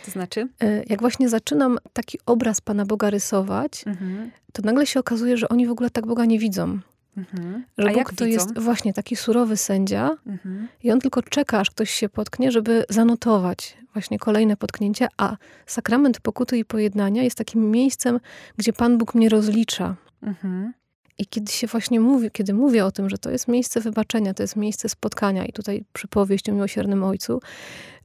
To 0.05 0.11
znaczy? 0.11 0.47
E, 0.61 0.83
jak 0.83 1.01
właśnie 1.01 1.29
zaczynam 1.29 1.77
taki 1.93 2.19
obraz 2.25 2.61
Pana 2.61 2.85
Boga 2.85 3.09
rysować, 3.09 3.83
mhm. 3.87 4.31
to 4.53 4.61
nagle 4.61 4.85
się 4.85 4.99
okazuje, 4.99 5.37
że 5.37 5.49
oni 5.49 5.67
w 5.67 5.71
ogóle 5.71 5.89
tak 5.89 6.07
Boga 6.07 6.25
nie 6.25 6.39
widzą. 6.39 6.79
Mhm. 7.17 7.63
Że 7.77 7.89
A 7.89 7.93
Bóg 7.93 8.13
to 8.13 8.25
widzą? 8.25 8.25
jest 8.25 8.59
właśnie 8.59 8.93
taki 8.93 9.15
surowy 9.15 9.57
sędzia 9.57 10.17
mhm. 10.27 10.67
i 10.83 10.91
on 10.91 10.99
tylko 10.99 11.21
czeka, 11.23 11.59
aż 11.59 11.69
ktoś 11.71 11.89
się 11.89 12.09
potknie, 12.09 12.51
żeby 12.51 12.85
zanotować 12.89 13.77
właśnie 13.93 14.19
kolejne 14.19 14.57
potknięcie, 14.57 15.07
a 15.17 15.37
sakrament 15.65 16.19
pokuty 16.19 16.57
i 16.57 16.65
pojednania 16.65 17.23
jest 17.23 17.37
takim 17.37 17.71
miejscem, 17.71 18.19
gdzie 18.57 18.73
Pan 18.73 18.97
Bóg 18.97 19.15
mnie 19.15 19.29
rozlicza. 19.29 19.95
Mhm. 20.23 20.73
I 21.19 21.25
kiedy 21.27 21.51
się 21.51 21.67
właśnie 21.67 21.99
mówi, 21.99 22.31
kiedy 22.31 22.53
mówię 22.53 22.85
o 22.85 22.91
tym, 22.91 23.09
że 23.09 23.17
to 23.17 23.29
jest 23.29 23.47
miejsce 23.47 23.81
wybaczenia, 23.81 24.33
to 24.33 24.43
jest 24.43 24.55
miejsce 24.55 24.89
spotkania 24.89 25.45
i 25.45 25.53
tutaj 25.53 25.83
przypowieść 25.93 26.49
o 26.49 26.53
miłosiernym 26.53 27.03
ojcu, 27.03 27.41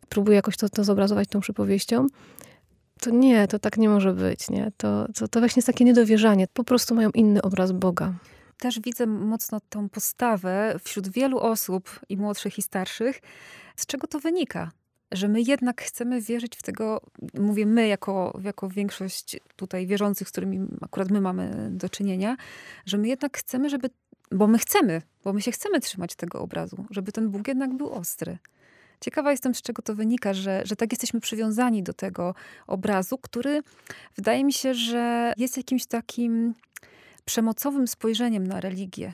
próbuję 0.08 0.36
jakoś 0.36 0.56
to, 0.56 0.68
to 0.68 0.84
zobrazować 0.84 1.28
tą 1.28 1.40
przypowieścią, 1.40 2.06
to 3.00 3.10
nie, 3.10 3.48
to 3.48 3.58
tak 3.58 3.76
nie 3.76 3.88
może 3.88 4.14
być, 4.14 4.50
nie? 4.50 4.72
To, 4.76 5.06
to, 5.14 5.28
to 5.28 5.40
właśnie 5.40 5.60
jest 5.60 5.66
takie 5.66 5.84
niedowierzanie. 5.84 6.46
Po 6.52 6.64
prostu 6.64 6.94
mają 6.94 7.10
inny 7.10 7.42
obraz 7.42 7.72
Boga. 7.72 8.12
Też 8.58 8.80
widzę 8.80 9.06
mocno 9.06 9.60
tą 9.68 9.88
postawę 9.88 10.76
wśród 10.84 11.08
wielu 11.08 11.38
osób, 11.38 12.00
i 12.08 12.16
młodszych, 12.16 12.58
i 12.58 12.62
starszych. 12.62 13.20
Z 13.76 13.86
czego 13.86 14.06
to 14.06 14.20
wynika? 14.20 14.70
Że 15.14 15.28
my 15.28 15.42
jednak 15.42 15.82
chcemy 15.82 16.20
wierzyć 16.20 16.56
w 16.56 16.62
tego, 16.62 17.00
mówię 17.34 17.66
my 17.66 17.88
jako, 17.88 18.38
jako 18.42 18.68
większość 18.68 19.40
tutaj 19.56 19.86
wierzących, 19.86 20.28
z 20.28 20.30
którymi 20.30 20.60
akurat 20.80 21.10
my 21.10 21.20
mamy 21.20 21.68
do 21.70 21.88
czynienia, 21.88 22.36
że 22.86 22.98
my 22.98 23.08
jednak 23.08 23.38
chcemy, 23.38 23.70
żeby, 23.70 23.90
bo 24.32 24.46
my 24.46 24.58
chcemy, 24.58 25.02
bo 25.24 25.32
my 25.32 25.42
się 25.42 25.52
chcemy 25.52 25.80
trzymać 25.80 26.14
tego 26.14 26.40
obrazu, 26.40 26.84
żeby 26.90 27.12
ten 27.12 27.30
Bóg 27.30 27.48
jednak 27.48 27.76
był 27.76 27.92
ostry. 27.92 28.38
Ciekawa 29.00 29.30
jestem, 29.30 29.54
z 29.54 29.62
czego 29.62 29.82
to 29.82 29.94
wynika, 29.94 30.34
że, 30.34 30.62
że 30.64 30.76
tak 30.76 30.92
jesteśmy 30.92 31.20
przywiązani 31.20 31.82
do 31.82 31.92
tego 31.92 32.34
obrazu, 32.66 33.18
który 33.18 33.62
wydaje 34.16 34.44
mi 34.44 34.52
się, 34.52 34.74
że 34.74 35.32
jest 35.36 35.56
jakimś 35.56 35.86
takim 35.86 36.54
przemocowym 37.24 37.88
spojrzeniem 37.88 38.46
na 38.46 38.60
religię 38.60 39.12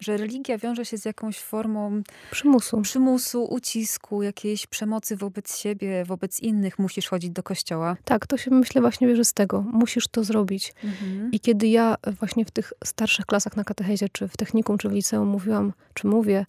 że 0.00 0.16
religia 0.16 0.58
wiąże 0.58 0.84
się 0.84 0.98
z 0.98 1.04
jakąś 1.04 1.38
formą 1.38 2.02
przymusu. 2.30 2.80
przymusu, 2.80 3.44
ucisku, 3.44 4.22
jakiejś 4.22 4.66
przemocy 4.66 5.16
wobec 5.16 5.56
siebie, 5.56 6.04
wobec 6.04 6.40
innych. 6.40 6.78
Musisz 6.78 7.08
chodzić 7.08 7.30
do 7.30 7.42
kościoła. 7.42 7.96
Tak, 8.04 8.26
to 8.26 8.36
się 8.36 8.50
myślę 8.50 8.80
właśnie 8.80 9.08
bierze 9.08 9.24
z 9.24 9.32
tego. 9.32 9.64
Musisz 9.72 10.08
to 10.08 10.24
zrobić. 10.24 10.74
Mhm. 10.84 11.30
I 11.32 11.40
kiedy 11.40 11.66
ja 11.66 11.96
właśnie 12.20 12.44
w 12.44 12.50
tych 12.50 12.72
starszych 12.84 13.26
klasach 13.26 13.56
na 13.56 13.64
katechezie, 13.64 14.08
czy 14.08 14.28
w 14.28 14.36
technikum, 14.36 14.78
czy 14.78 14.88
w 14.88 14.92
liceum 14.92 15.28
mówiłam, 15.28 15.72
czy 15.94 16.06
mówię, 16.06 16.46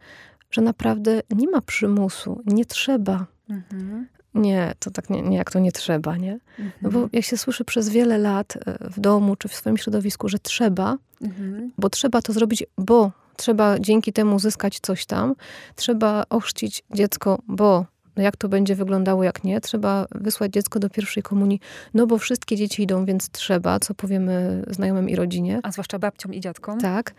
że 0.51 0.61
naprawdę 0.61 1.21
nie 1.29 1.49
ma 1.49 1.61
przymusu, 1.61 2.41
nie 2.45 2.65
trzeba. 2.65 3.25
Mhm. 3.49 4.07
Nie, 4.33 4.73
to 4.79 4.91
tak 4.91 5.09
nie, 5.09 5.21
nie, 5.21 5.37
jak 5.37 5.51
to 5.51 5.59
nie 5.59 5.71
trzeba, 5.71 6.17
nie? 6.17 6.31
Mhm. 6.31 6.71
No 6.81 6.89
bo 6.89 6.99
mhm. 6.99 7.09
jak 7.13 7.25
się 7.25 7.37
słyszy 7.37 7.65
przez 7.65 7.89
wiele 7.89 8.17
lat 8.17 8.57
e, 8.65 8.89
w 8.89 8.99
domu 8.99 9.35
czy 9.35 9.47
w 9.47 9.55
swoim 9.55 9.77
środowisku, 9.77 10.29
że 10.29 10.39
trzeba, 10.39 10.97
mhm. 11.21 11.71
bo 11.77 11.89
trzeba 11.89 12.21
to 12.21 12.33
zrobić, 12.33 12.63
bo 12.77 13.11
trzeba 13.41 13.79
dzięki 13.79 14.13
temu 14.13 14.35
uzyskać 14.35 14.79
coś 14.79 15.05
tam, 15.05 15.35
trzeba 15.75 16.23
ochrzcić 16.29 16.83
dziecko, 16.93 17.39
bo 17.47 17.85
jak 18.15 18.37
to 18.37 18.49
będzie 18.49 18.75
wyglądało, 18.75 19.23
jak 19.23 19.43
nie, 19.43 19.61
trzeba 19.61 20.05
wysłać 20.11 20.51
dziecko 20.53 20.79
do 20.79 20.89
pierwszej 20.89 21.23
komunii, 21.23 21.59
no 21.93 22.07
bo 22.07 22.17
wszystkie 22.17 22.55
dzieci 22.55 22.83
idą, 22.83 23.05
więc 23.05 23.29
trzeba, 23.29 23.79
co 23.79 23.93
powiemy 23.93 24.63
znajomym 24.67 25.09
i 25.09 25.15
rodzinie. 25.15 25.59
A 25.63 25.71
zwłaszcza 25.71 25.99
babciom 25.99 26.33
i 26.33 26.39
dziadkom. 26.39 26.79
Tak. 26.79 27.13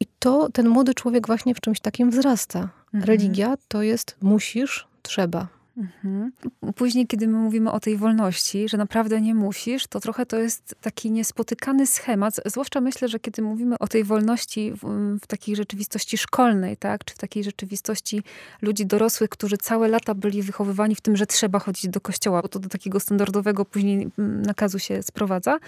I 0.00 0.06
to 0.18 0.48
ten 0.52 0.68
młody 0.68 0.94
człowiek 0.94 1.26
właśnie 1.26 1.54
w 1.54 1.60
czymś 1.60 1.80
takim 1.80 2.10
wzrasta. 2.10 2.58
Mhm. 2.58 3.04
Religia 3.04 3.54
to 3.68 3.82
jest 3.82 4.16
musisz, 4.22 4.86
trzeba. 5.02 5.59
Mhm. 5.80 6.32
Później, 6.76 7.06
kiedy 7.06 7.26
my 7.26 7.38
mówimy 7.38 7.72
o 7.72 7.80
tej 7.80 7.96
wolności, 7.96 8.68
że 8.68 8.76
naprawdę 8.76 9.20
nie 9.20 9.34
musisz, 9.34 9.86
to 9.86 10.00
trochę 10.00 10.26
to 10.26 10.36
jest 10.38 10.74
taki 10.80 11.10
niespotykany 11.10 11.86
schemat. 11.86 12.40
Zwłaszcza 12.46 12.80
myślę, 12.80 13.08
że 13.08 13.18
kiedy 13.18 13.42
mówimy 13.42 13.78
o 13.78 13.88
tej 13.88 14.04
wolności 14.04 14.72
w, 14.72 14.80
w, 15.22 15.26
takiej 15.26 15.56
rzeczywistości 15.56 16.18
szkolnej, 16.18 16.76
tak, 16.76 17.04
czy 17.04 17.14
w 17.14 17.18
takiej 17.18 17.44
rzeczywistości 17.44 18.22
ludzi 18.62 18.86
dorosłych, 18.86 19.30
którzy 19.30 19.56
całe 19.56 19.88
lata 19.88 20.14
byli 20.14 20.42
wychowywani 20.42 20.94
w 20.94 21.00
tym, 21.00 21.16
że 21.16 21.26
trzeba 21.26 21.58
chodzić 21.58 21.88
do 21.90 22.00
kościoła, 22.00 22.42
bo 22.42 22.48
to 22.48 22.58
do 22.58 22.68
takiego 22.68 23.00
standardowego 23.00 23.64
później 23.64 24.08
mm, 24.18 24.42
nakazu 24.42 24.78
się 24.78 25.02
sprowadza, 25.02 25.58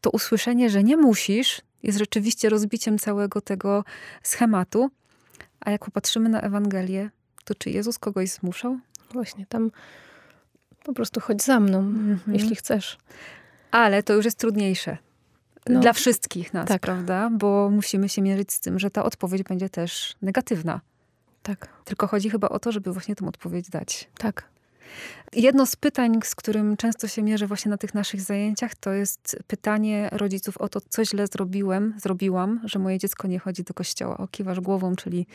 to 0.00 0.10
usłyszenie, 0.10 0.70
że 0.70 0.82
nie 0.84 0.96
musisz, 0.96 1.62
jest 1.82 1.98
rzeczywiście 1.98 2.48
rozbiciem 2.48 2.98
całego 2.98 3.40
tego 3.40 3.84
schematu. 4.22 4.90
A 5.60 5.70
jak 5.70 5.84
popatrzymy 5.84 6.28
na 6.28 6.40
Ewangelię, 6.40 7.10
to 7.44 7.54
czy 7.54 7.70
Jezus 7.70 7.98
kogoś 7.98 8.30
zmuszał? 8.30 8.78
Właśnie 9.12 9.46
tam 9.46 9.70
po 10.84 10.92
prostu 10.92 11.20
chodź 11.20 11.42
za 11.42 11.60
mną, 11.60 11.78
mhm. 11.78 12.20
jeśli 12.26 12.56
chcesz. 12.56 12.98
Ale 13.70 14.02
to 14.02 14.12
już 14.12 14.24
jest 14.24 14.38
trudniejsze. 14.38 14.96
No, 15.68 15.80
Dla 15.80 15.92
wszystkich 15.92 16.54
nas, 16.54 16.68
tak. 16.68 16.82
prawda? 16.82 17.30
Bo 17.32 17.70
musimy 17.70 18.08
się 18.08 18.22
mierzyć 18.22 18.52
z 18.52 18.60
tym, 18.60 18.78
że 18.78 18.90
ta 18.90 19.04
odpowiedź 19.04 19.42
będzie 19.42 19.68
też 19.68 20.16
negatywna. 20.22 20.80
Tak. 21.42 21.68
Tylko 21.84 22.06
chodzi 22.06 22.30
chyba 22.30 22.48
o 22.48 22.58
to, 22.58 22.72
żeby 22.72 22.92
właśnie 22.92 23.14
tę 23.16 23.26
odpowiedź 23.26 23.70
dać. 23.70 24.08
Tak. 24.18 24.51
Jedno 25.32 25.66
z 25.66 25.76
pytań, 25.76 26.20
z 26.24 26.34
którym 26.34 26.76
często 26.76 27.08
się 27.08 27.22
mierzę 27.22 27.46
właśnie 27.46 27.70
na 27.70 27.76
tych 27.76 27.94
naszych 27.94 28.20
zajęciach, 28.20 28.74
to 28.74 28.92
jest 28.92 29.36
pytanie 29.46 30.08
rodziców 30.12 30.58
o 30.58 30.68
to, 30.68 30.80
co 30.88 31.04
źle 31.04 31.26
zrobiłem, 31.26 31.94
zrobiłam, 32.02 32.60
że 32.64 32.78
moje 32.78 32.98
dziecko 32.98 33.28
nie 33.28 33.38
chodzi 33.38 33.62
do 33.62 33.74
kościoła. 33.74 34.16
Okiwasz 34.16 34.60
głową, 34.60 34.96
czyli 34.96 35.26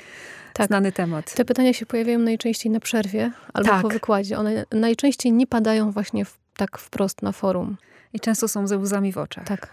tak. 0.54 0.68
znany 0.68 0.92
temat. 0.92 1.34
Te 1.34 1.46
pytania 1.46 1.74
się 1.74 1.86
pojawiają 1.86 2.20
najczęściej 2.20 2.72
na 2.72 2.80
przerwie 2.80 3.32
albo 3.54 3.70
tak. 3.70 3.82
po 3.82 3.90
wykładzie. 3.90 4.38
One 4.38 4.66
najczęściej 4.72 5.32
nie 5.32 5.48
padają 5.48 5.92
właśnie 5.92 6.26
w, 6.26 6.38
tak 6.54 6.78
wprost 6.78 7.22
na 7.22 7.32
forum. 7.32 7.78
I 8.14 8.20
często 8.20 8.48
są 8.48 8.68
ze 8.68 8.78
łzami 8.78 9.12
w 9.14 9.18
oczach. 9.18 9.48
Tak. 9.48 9.70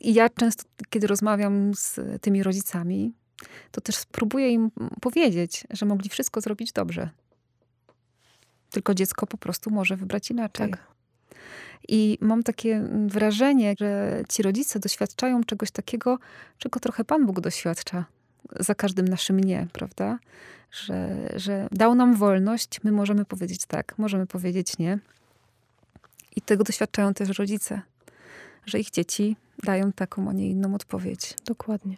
I 0.00 0.14
ja 0.14 0.28
często, 0.28 0.64
kiedy 0.90 1.06
rozmawiam 1.06 1.74
z 1.74 2.00
tymi 2.20 2.42
rodzicami, 2.42 3.12
to 3.70 3.80
też 3.80 3.96
spróbuję 3.96 4.50
im 4.50 4.70
powiedzieć, 5.00 5.64
że 5.70 5.86
mogli 5.86 6.08
wszystko 6.08 6.40
zrobić 6.40 6.72
dobrze 6.72 7.10
tylko 8.72 8.94
dziecko 8.94 9.26
po 9.26 9.38
prostu 9.38 9.70
może 9.70 9.96
wybrać 9.96 10.30
inaczej. 10.30 10.70
Tak. 10.70 10.86
I 11.88 12.18
mam 12.20 12.42
takie 12.42 12.82
wrażenie, 13.06 13.74
że 13.78 14.22
ci 14.28 14.42
rodzice 14.42 14.78
doświadczają 14.78 15.44
czegoś 15.44 15.70
takiego, 15.70 16.18
czego 16.58 16.80
trochę 16.80 17.04
Pan 17.04 17.26
Bóg 17.26 17.40
doświadcza 17.40 18.04
za 18.60 18.74
każdym 18.74 19.08
naszym 19.08 19.40
nie, 19.40 19.66
prawda? 19.72 20.18
Że, 20.70 21.28
że 21.36 21.68
dał 21.72 21.94
nam 21.94 22.14
wolność, 22.14 22.80
my 22.84 22.92
możemy 22.92 23.24
powiedzieć 23.24 23.66
tak, 23.66 23.98
możemy 23.98 24.26
powiedzieć 24.26 24.78
nie. 24.78 24.98
I 26.36 26.40
tego 26.40 26.64
doświadczają 26.64 27.14
też 27.14 27.38
rodzice, 27.38 27.82
że 28.66 28.78
ich 28.78 28.90
dzieci 28.90 29.36
dają 29.62 29.92
taką, 29.92 30.28
a 30.30 30.32
nie 30.32 30.50
inną 30.50 30.74
odpowiedź. 30.74 31.34
Dokładnie. 31.44 31.96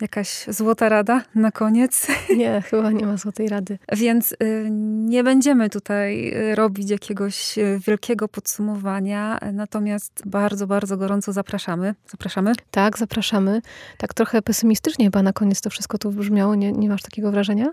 Jakaś 0.00 0.44
złota 0.48 0.88
rada 0.88 1.22
na 1.34 1.52
koniec? 1.52 2.06
Nie, 2.36 2.62
chyba 2.62 2.90
nie 2.92 3.06
ma 3.06 3.16
złotej 3.16 3.48
rady. 3.48 3.78
Więc 3.92 4.32
y, 4.32 4.68
nie 5.06 5.24
będziemy 5.24 5.70
tutaj 5.70 6.34
y, 6.34 6.54
robić 6.54 6.90
jakiegoś 6.90 7.58
y, 7.58 7.80
wielkiego 7.86 8.28
podsumowania, 8.28 9.38
natomiast 9.52 10.22
bardzo, 10.26 10.66
bardzo 10.66 10.96
gorąco 10.96 11.32
zapraszamy. 11.32 11.94
Zapraszamy? 12.10 12.52
Tak, 12.70 12.98
zapraszamy. 12.98 13.62
Tak 13.98 14.14
trochę 14.14 14.42
pesymistycznie 14.42 15.04
chyba 15.04 15.22
na 15.22 15.32
koniec 15.32 15.60
to 15.60 15.70
wszystko 15.70 15.98
tu 15.98 16.10
brzmiało. 16.12 16.54
Nie, 16.54 16.72
nie 16.72 16.88
masz 16.88 17.02
takiego 17.02 17.30
wrażenia? 17.30 17.66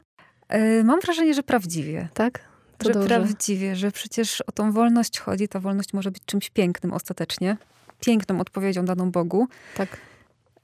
Mam 0.83 0.99
wrażenie, 0.99 1.33
że 1.33 1.43
prawdziwie. 1.43 2.07
Tak? 2.13 2.39
To 2.77 2.87
że 2.87 2.93
dobrze. 2.93 3.07
prawdziwie, 3.07 3.75
że 3.75 3.91
przecież 3.91 4.41
o 4.41 4.51
tą 4.51 4.71
wolność 4.71 5.19
chodzi. 5.19 5.47
Ta 5.47 5.59
wolność 5.59 5.93
może 5.93 6.11
być 6.11 6.23
czymś 6.25 6.49
pięknym 6.49 6.93
ostatecznie. 6.93 7.57
Piękną 7.99 8.39
odpowiedzią 8.39 8.85
daną 8.85 9.11
Bogu. 9.11 9.47
Tak 9.77 9.97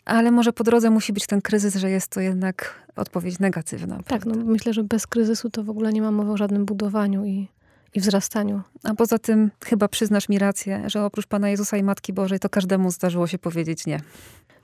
ale 0.05 0.31
może 0.31 0.53
po 0.53 0.63
drodze 0.63 0.89
musi 0.89 1.13
być 1.13 1.27
ten 1.27 1.41
kryzys, 1.41 1.75
że 1.75 1.89
jest 1.89 2.07
to 2.07 2.21
jednak 2.21 2.75
odpowiedź 2.95 3.39
negatywna. 3.39 3.99
Tak, 4.07 4.25
no 4.25 4.35
myślę, 4.35 4.73
że 4.73 4.83
bez 4.83 5.07
kryzysu 5.07 5.49
to 5.49 5.63
w 5.63 5.69
ogóle 5.69 5.93
nie 5.93 6.01
ma 6.01 6.11
mowy 6.11 6.31
o 6.31 6.37
żadnym 6.37 6.65
budowaniu 6.65 7.25
i, 7.25 7.47
i 7.93 7.99
wzrastaniu. 7.99 8.61
A 8.83 8.93
poza 8.93 9.19
tym 9.19 9.51
chyba 9.65 9.87
przyznasz 9.87 10.29
mi 10.29 10.39
rację, 10.39 10.83
że 10.87 11.05
oprócz 11.05 11.27
Pana 11.27 11.49
Jezusa 11.49 11.77
i 11.77 11.83
Matki 11.83 12.13
Bożej 12.13 12.39
to 12.39 12.49
każdemu 12.49 12.91
zdarzyło 12.91 13.27
się 13.27 13.37
powiedzieć 13.37 13.85
nie. 13.85 13.99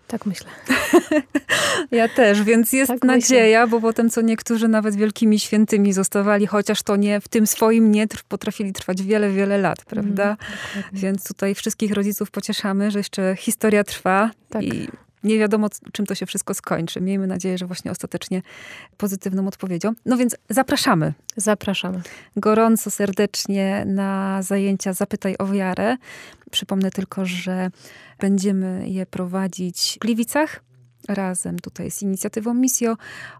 Tak 0.07 0.25
myślę. 0.25 0.47
ja 1.91 2.09
też, 2.09 2.43
więc 2.43 2.73
jest 2.73 2.91
tak 2.91 3.03
nadzieja, 3.03 3.65
myślę. 3.65 3.71
bo 3.71 3.87
potem 3.87 4.09
co 4.09 4.21
niektórzy 4.21 4.67
nawet 4.67 4.95
wielkimi 4.95 5.39
świętymi 5.39 5.93
zostawali, 5.93 6.47
chociaż 6.47 6.83
to 6.83 6.95
nie 6.95 7.21
w 7.21 7.27
tym 7.27 7.47
swoim 7.47 7.91
nie 7.91 8.07
potrafili 8.27 8.73
trwać 8.73 9.03
wiele, 9.03 9.31
wiele 9.31 9.57
lat, 9.57 9.85
prawda? 9.85 10.23
Mm, 10.23 10.37
więc 10.93 11.23
tutaj 11.23 11.55
wszystkich 11.55 11.93
rodziców 11.93 12.31
pocieszamy, 12.31 12.91
że 12.91 12.99
jeszcze 12.99 13.35
historia 13.39 13.83
trwa 13.83 14.31
tak. 14.49 14.63
i 14.63 14.87
nie 15.25 15.39
wiadomo, 15.39 15.67
czym 15.91 16.05
to 16.05 16.15
się 16.15 16.25
wszystko 16.25 16.53
skończy. 16.53 17.01
Miejmy 17.01 17.27
nadzieję, 17.27 17.57
że 17.57 17.65
właśnie 17.65 17.91
ostatecznie 17.91 18.41
pozytywną 18.97 19.47
odpowiedzią. 19.47 19.93
No 20.05 20.17
więc 20.17 20.35
zapraszamy. 20.49 21.13
Zapraszamy. 21.37 22.01
Gorąco, 22.35 22.91
serdecznie 22.91 23.83
na 23.87 24.41
zajęcia 24.41 24.93
Zapytaj 24.93 25.35
o 25.39 25.47
wiarę. 25.47 25.97
Przypomnę 26.51 26.91
tylko, 26.91 27.25
że 27.25 27.69
będziemy 28.19 28.89
je 28.89 29.05
prowadzić 29.05 29.93
w 29.95 29.99
Gliwicach 29.99 30.61
razem 31.07 31.59
tutaj 31.59 31.91
z 31.91 32.01
inicjatywą 32.01 32.53
Misjo 32.53 32.97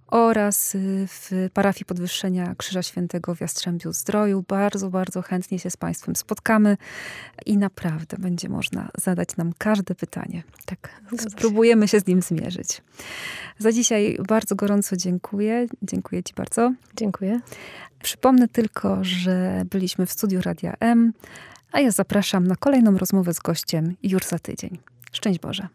oraz 0.07 0.75
y, 0.75 1.07
w 1.07 1.49
parafii 1.53 1.85
podwyższenia 1.85 2.55
Krzyża 2.57 2.83
Świętego 2.83 3.35
w 3.35 3.41
Jastrzębiu 3.41 3.93
Zdroju. 3.93 4.43
Bardzo, 4.47 4.89
bardzo 4.89 5.21
chętnie 5.21 5.59
się 5.59 5.69
z 5.69 5.77
Państwem 5.77 6.15
spotkamy 6.15 6.77
i 7.45 7.57
naprawdę 7.57 8.17
będzie 8.17 8.49
można 8.49 8.89
zadać 8.97 9.37
nam 9.37 9.53
każde 9.57 9.95
pytanie. 9.95 10.43
Tak, 10.65 11.01
spróbujemy 11.29 11.87
się 11.87 11.99
z 11.99 12.07
nim 12.07 12.21
zmierzyć. 12.21 12.81
Za 13.57 13.71
dzisiaj 13.71 14.17
bardzo 14.27 14.55
gorąco 14.55 14.97
dziękuję. 14.97 15.67
Dziękuję 15.81 16.23
Ci 16.23 16.33
bardzo. 16.33 16.73
Dziękuję. 16.95 17.39
Przypomnę 18.03 18.47
tylko, 18.47 18.97
że 19.01 19.63
byliśmy 19.69 20.05
w 20.05 20.11
studiu 20.11 20.41
Radia 20.41 20.73
M, 20.79 21.13
a 21.71 21.79
ja 21.79 21.91
zapraszam 21.91 22.47
na 22.47 22.55
kolejną 22.55 22.97
rozmowę 22.97 23.33
z 23.33 23.39
gościem 23.39 23.95
już 24.03 24.23
za 24.23 24.39
tydzień. 24.39 24.77
Szczęść 25.11 25.39
Boże. 25.39 25.67